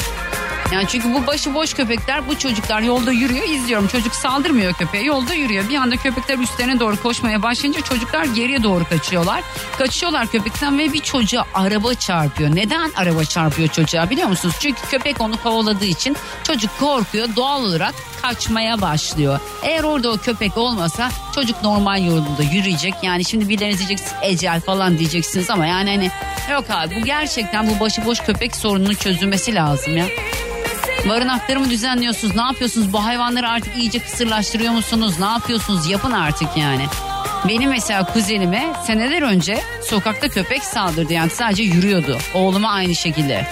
Yani 0.72 0.88
çünkü 0.88 1.14
bu 1.14 1.28
başıboş 1.28 1.74
köpekler 1.74 2.28
bu 2.28 2.40
çocuklar 2.40 2.82
yolda 2.82 3.12
yürüyor 3.12 3.50
izliyorum. 3.50 3.88
Çocuk 3.88 4.16
saldırmıyor 4.16 4.74
köpeğe 4.74 5.04
yolda 5.04 5.34
yürüyor. 5.34 5.70
Bir 5.70 5.76
anda 5.76 5.96
köpekler 5.98 6.38
üstlerine 6.38 6.80
doğru 6.80 7.02
koşmaya 7.02 7.42
başlayınca 7.44 7.82
çocuklar 7.82 8.26
geriye 8.26 8.64
doğru 8.64 8.86
kaçıyorlar. 8.90 9.44
Kaçıyorlar 9.78 10.28
köpekten 10.28 10.78
ve 10.80 10.94
bir 10.94 11.00
çocuğa 11.00 11.46
araba 11.54 11.94
çarpıyor. 11.94 12.56
Neden 12.56 12.92
araba 12.96 13.26
çarpıyor 13.26 13.68
çocuğa 13.70 14.10
biliyor 14.10 14.28
musunuz? 14.28 14.56
Çünkü 14.60 14.82
köpek 14.92 15.22
onu 15.22 15.42
kovaladığı 15.44 15.86
için 15.86 16.16
çocuk 16.44 16.80
korkuyor 16.80 17.28
doğal 17.36 17.64
olarak 17.64 17.96
kaçmaya 18.22 18.82
başlıyor. 18.82 19.40
Eğer 19.64 19.84
orada 19.84 20.12
o 20.12 20.18
köpek 20.18 20.58
olmasa 20.58 21.10
çocuk 21.36 21.64
normal 21.64 22.06
yolda 22.06 22.44
yürüyecek. 22.54 22.94
Yani 23.02 23.26
şimdi 23.26 23.50
birileriniz 23.50 23.78
diyeceksiniz 23.80 24.14
ecel 24.22 24.62
falan 24.62 24.98
diyeceksiniz 24.98 25.50
ama 25.50 25.66
yani 25.66 25.90
hani 25.90 26.12
yok 26.52 26.66
abi 26.70 26.96
bu 27.02 27.06
gerçekten 27.06 27.70
bu 27.70 27.80
başıboş 27.80 28.20
köpek 28.20 28.56
sorununun 28.56 28.94
çözülmesi 28.94 29.56
lazım 29.56 29.98
ya. 29.98 30.06
Barınakları 31.10 31.60
mı 31.60 31.70
düzenliyorsunuz? 31.70 32.36
Ne 32.36 32.42
yapıyorsunuz? 32.42 32.94
Bu 32.94 33.06
hayvanları 33.06 33.50
artık 33.50 33.78
iyice 33.78 34.00
kısırlaştırıyor 34.00 34.74
musunuz? 34.74 35.20
Ne 35.20 35.26
yapıyorsunuz? 35.26 35.90
Yapın 35.90 36.12
artık 36.12 36.58
yani. 36.58 36.86
Benim 37.48 37.70
mesela 37.70 38.14
kuzenime 38.14 38.74
seneler 38.88 39.22
önce 39.22 39.60
sokakta 39.90 40.30
köpek 40.30 40.64
saldırdı. 40.64 41.14
Yani 41.14 41.30
sadece 41.30 41.64
yürüyordu. 41.64 42.18
Oğluma 42.34 42.72
aynı 42.72 42.96
şekilde. 42.96 43.48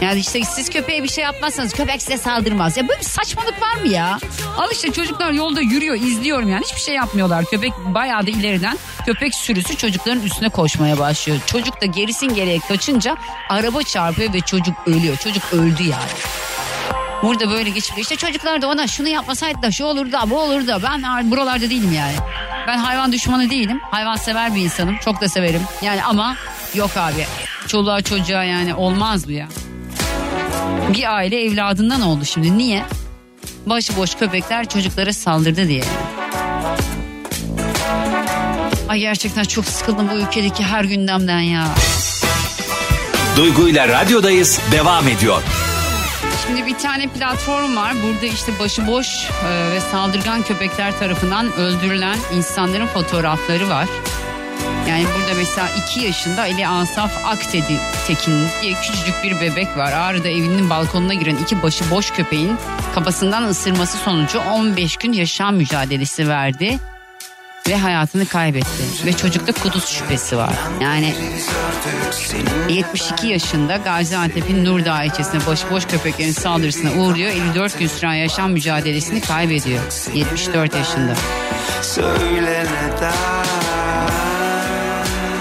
Yani 0.00 0.20
işte 0.20 0.44
siz 0.44 0.70
köpeğe 0.70 1.02
bir 1.02 1.08
şey 1.08 1.24
yapmazsanız 1.24 1.72
köpek 1.72 2.02
size 2.02 2.18
saldırmaz. 2.18 2.76
Ya 2.76 2.88
böyle 2.88 3.00
bir 3.00 3.04
saçmalık 3.04 3.62
var 3.62 3.74
mı 3.80 3.88
ya? 3.88 4.18
Al 4.56 4.68
işte 4.72 4.92
çocuklar 4.92 5.32
yolda 5.32 5.60
yürüyor 5.60 5.94
izliyorum 5.94 6.48
yani 6.48 6.64
hiçbir 6.64 6.80
şey 6.80 6.94
yapmıyorlar. 6.94 7.44
Köpek 7.44 7.72
bayağı 7.86 8.26
da 8.26 8.30
ileriden 8.30 8.78
köpek 9.06 9.34
sürüsü 9.34 9.76
çocukların 9.76 10.22
üstüne 10.22 10.48
koşmaya 10.48 10.98
başlıyor. 10.98 11.38
Çocuk 11.46 11.80
da 11.80 11.86
gerisin 11.86 12.34
geriye 12.34 12.58
kaçınca 12.58 13.16
araba 13.48 13.82
çarpıyor 13.82 14.32
ve 14.32 14.40
çocuk 14.40 14.74
ölüyor. 14.86 15.16
Çocuk 15.16 15.42
öldü 15.52 15.82
yani. 15.82 16.41
Burada 17.22 17.50
böyle 17.50 17.70
geçip 17.70 17.98
işte 17.98 18.16
çocuklar 18.16 18.62
da 18.62 18.68
ona 18.68 18.86
şunu 18.86 19.08
yapmasaydı 19.08 19.62
da 19.62 19.70
şu 19.70 19.84
olur 19.84 20.12
da 20.12 20.30
bu 20.30 20.38
olur 20.40 20.66
da 20.66 20.82
ben 20.82 21.02
ar- 21.02 21.30
buralarda 21.30 21.70
değilim 21.70 21.92
yani. 21.92 22.14
Ben 22.66 22.78
hayvan 22.78 23.12
düşmanı 23.12 23.50
değilim. 23.50 23.80
Hayvan 23.90 24.16
sever 24.16 24.54
bir 24.54 24.60
insanım. 24.60 24.96
Çok 25.04 25.20
da 25.20 25.28
severim. 25.28 25.62
Yani 25.82 26.04
ama 26.04 26.36
yok 26.74 26.90
abi. 26.96 27.26
Çoluğa 27.68 28.02
çocuğa 28.02 28.44
yani 28.44 28.74
olmaz 28.74 29.28
bu 29.28 29.32
ya. 29.32 29.48
Bir 30.94 31.14
aile 31.16 31.44
evladından 31.44 32.02
oldu 32.02 32.24
şimdi. 32.24 32.58
Niye? 32.58 32.82
Başıboş 33.66 34.14
köpekler 34.14 34.68
çocuklara 34.68 35.12
saldırdı 35.12 35.68
diye. 35.68 35.84
Ay 38.88 38.98
gerçekten 39.00 39.44
çok 39.44 39.64
sıkıldım 39.64 40.10
bu 40.10 40.14
ülkedeki 40.14 40.64
her 40.64 40.84
gündemden 40.84 41.40
ya. 41.40 41.64
Duygu 43.36 43.68
ile 43.68 43.88
radyodayız 43.88 44.60
devam 44.72 45.08
ediyor. 45.08 45.42
Şimdi 46.52 46.66
bir 46.66 46.78
tane 46.78 47.08
platform 47.08 47.76
var. 47.76 47.94
Burada 48.02 48.26
işte 48.26 48.58
başıboş 48.58 49.30
e, 49.48 49.70
ve 49.70 49.80
saldırgan 49.80 50.42
köpekler 50.42 50.98
tarafından 50.98 51.52
öldürülen 51.52 52.18
insanların 52.34 52.86
fotoğrafları 52.86 53.68
var. 53.68 53.88
Yani 54.88 55.04
burada 55.04 55.34
mesela 55.38 55.68
2 55.88 56.00
yaşında 56.00 56.40
Ali 56.42 56.68
Asaf 56.68 57.12
Aktedi 57.24 57.80
Tekin 58.06 58.46
diye 58.62 58.74
küçücük 58.74 59.14
bir 59.24 59.40
bebek 59.40 59.76
var. 59.76 59.92
Ağrı'da 59.92 60.28
evinin 60.28 60.70
balkonuna 60.70 61.14
giren 61.14 61.36
iki 61.36 61.62
başıboş 61.62 62.10
köpeğin 62.10 62.56
kafasından 62.94 63.42
ısırması 63.42 63.98
sonucu 63.98 64.38
15 64.38 64.96
gün 64.96 65.12
yaşam 65.12 65.56
mücadelesi 65.56 66.28
verdi 66.28 66.78
ve 67.68 67.76
hayatını 67.76 68.26
kaybetti. 68.26 69.06
Ve 69.06 69.12
çocukta 69.12 69.52
kuduz 69.52 69.88
şüphesi 69.88 70.36
var. 70.36 70.54
Yani 70.80 71.14
72 72.68 73.26
yaşında 73.26 73.76
Gaziantep'in 73.76 74.64
Nurdağ 74.64 75.04
ilçesine 75.04 75.46
başıboş 75.46 75.86
köpeklerin 75.86 76.32
saldırısına 76.32 77.02
uğruyor. 77.02 77.30
54 77.30 77.78
gün 77.78 77.86
süren 77.86 78.14
yaşam 78.14 78.52
mücadelesini 78.52 79.20
kaybediyor. 79.20 79.80
74 80.14 80.74
yaşında. 80.74 81.14
Söyle 81.82 82.64
neden 82.64 83.12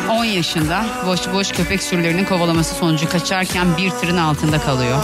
10 0.09 0.26
yaşında 0.26 0.86
boş 1.05 1.19
boş 1.34 1.51
köpek 1.51 1.84
sürülerinin 1.84 2.26
kovalaması 2.26 2.76
sonucu 2.76 3.09
kaçarken 3.09 3.78
bir 3.78 3.89
tırın 3.89 4.17
altında 4.17 4.59
kalıyor. 4.59 5.03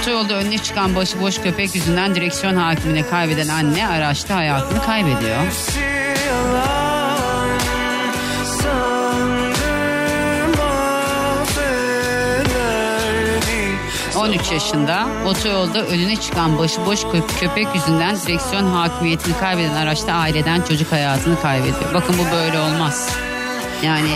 Otoyolda 0.00 0.34
önüne 0.34 0.58
çıkan 0.58 0.96
başıboş 0.96 1.38
köpek 1.42 1.74
yüzünden 1.74 2.14
direksiyon 2.14 2.56
hakimine 2.56 3.06
kaybeden 3.06 3.48
anne 3.48 3.88
araçta 3.88 4.36
hayatını 4.36 4.82
kaybediyor. 4.82 5.42
13 14.16 14.52
yaşında 14.52 15.06
otoyolda 15.26 15.86
önüne 15.86 16.16
çıkan 16.16 16.58
başıboş 16.58 17.00
kö- 17.02 17.40
köpek 17.40 17.66
yüzünden 17.74 18.16
direksiyon 18.16 18.66
hakimiyetini 18.66 19.36
kaybeden 19.38 19.74
araçta 19.74 20.12
aileden 20.12 20.62
çocuk 20.62 20.92
hayatını 20.92 21.40
kaybediyor. 21.42 21.94
Bakın 21.94 22.16
bu 22.18 22.36
böyle 22.36 22.58
olmaz. 22.58 23.16
Yani 23.82 24.10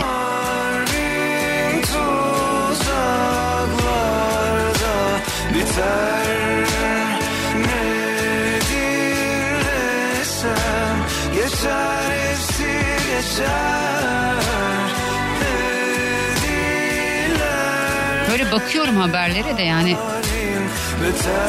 böyle 18.31 18.51
bakıyorum 18.51 18.97
haberlere 18.97 19.57
de 19.57 19.61
yani 19.61 19.97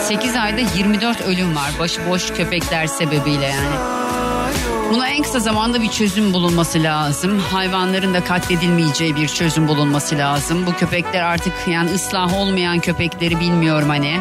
8 0.02 0.36
ayda 0.36 0.60
24 0.76 1.20
ölüm 1.20 1.56
var 1.56 1.70
başıboş 1.78 2.32
köpekler 2.32 2.86
sebebiyle 2.86 3.46
yani. 3.46 3.76
Buna 4.92 5.08
en 5.08 5.22
kısa 5.22 5.40
zamanda 5.40 5.82
bir 5.82 5.90
çözüm 5.90 6.32
bulunması 6.32 6.82
lazım. 6.82 7.38
Hayvanların 7.38 8.14
da 8.14 8.24
katledilmeyeceği 8.24 9.16
bir 9.16 9.28
çözüm 9.28 9.68
bulunması 9.68 10.18
lazım. 10.18 10.66
Bu 10.66 10.72
köpekler 10.72 11.22
artık 11.22 11.52
yani 11.66 11.90
ıslah 11.90 12.34
olmayan 12.34 12.78
köpekleri 12.80 13.40
bilmiyorum 13.40 13.88
hani. 13.88 14.20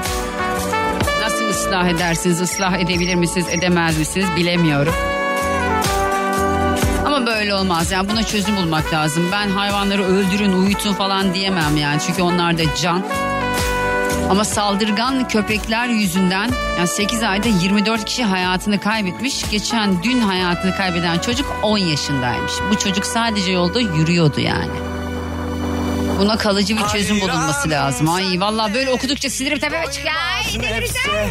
Nasıl 1.22 1.50
ıslah 1.50 1.88
edersiniz, 1.88 2.42
ıslah 2.42 2.78
edebilir 2.78 3.16
misiniz, 3.16 3.48
edemez 3.52 3.98
misiniz 3.98 4.28
bilemiyorum. 4.38 4.94
Böyle 7.46 7.56
olmaz 7.56 7.92
yani 7.92 8.10
buna 8.10 8.24
çözüm 8.24 8.56
bulmak 8.58 8.94
lazım. 8.94 9.24
Ben 9.32 9.50
hayvanları 9.50 10.04
öldürün, 10.04 10.52
uyutun 10.52 10.94
falan 10.94 11.34
diyemem 11.34 11.78
yani. 11.78 12.02
Çünkü 12.08 12.22
onlar 12.22 12.58
da 12.58 12.64
can. 12.82 13.04
Ama 14.30 14.44
saldırgan 14.46 15.28
köpekler 15.28 15.88
yüzünden 15.88 16.52
yani 16.78 16.88
8 16.88 17.24
ayda 17.24 17.48
24 17.48 18.06
kişi 18.06 18.24
hayatını 18.24 18.80
kaybetmiş. 18.80 19.50
Geçen 19.52 20.04
dün 20.04 20.20
hayatını 20.20 20.76
kaybeden 20.76 21.20
çocuk 21.20 21.60
10 21.64 21.78
yaşındaymış. 21.78 22.54
Bu 22.72 22.80
çocuk 22.80 23.06
sadece 23.06 23.52
yolda 23.52 23.80
yürüyordu 23.80 24.40
yani. 24.40 24.95
Buna 26.20 26.38
kalıcı 26.38 26.78
bir 26.78 26.88
çözüm 26.88 27.22
bulunması 27.22 27.70
lazım. 27.70 28.10
Ay 28.10 28.40
vallahi 28.40 28.74
böyle 28.74 28.92
okudukça 28.92 29.30
sinirim 29.30 29.60
tepeme 29.60 29.86
çıkıyor. 29.92 30.14
Ay 30.36 30.64
delireceğim. 30.64 31.30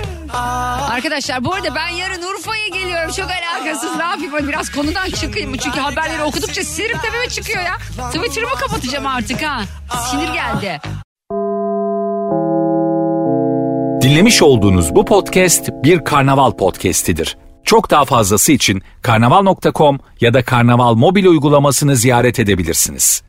Arkadaşlar 0.91 1.45
bu 1.45 1.55
arada 1.55 1.75
ben 1.75 1.89
yarın 1.89 2.23
Urfa'ya 2.23 2.69
geliyorum. 2.69 3.11
Çok 3.17 3.27
alakasız 3.31 3.97
ne 3.97 4.03
yapayım 4.03 4.33
Böyle 4.33 4.49
biraz 4.49 4.71
konudan 4.71 5.11
çıkayım 5.11 5.51
mı? 5.51 5.57
Çünkü 5.59 5.81
haberleri 5.81 6.23
okudukça 6.23 6.65
sinirim 6.65 6.99
tepeme 6.99 7.29
çıkıyor 7.29 7.63
ya. 7.63 7.77
Twitter'ımı 8.13 8.55
kapatacağım 8.55 9.07
artık 9.07 9.43
ha. 9.43 9.63
Sinir 10.11 10.33
geldi. 10.33 10.81
Dinlemiş 14.03 14.43
olduğunuz 14.43 14.95
bu 14.95 15.05
podcast 15.05 15.71
bir 15.85 16.05
karnaval 16.05 16.51
podcastidir. 16.51 17.37
Çok 17.65 17.91
daha 17.91 18.05
fazlası 18.05 18.53
için 18.53 18.83
karnaval.com 19.03 19.99
ya 20.21 20.35
da 20.35 20.45
karnaval 20.45 20.95
mobil 20.95 21.27
uygulamasını 21.27 21.97
ziyaret 21.97 22.39
edebilirsiniz. 22.39 23.24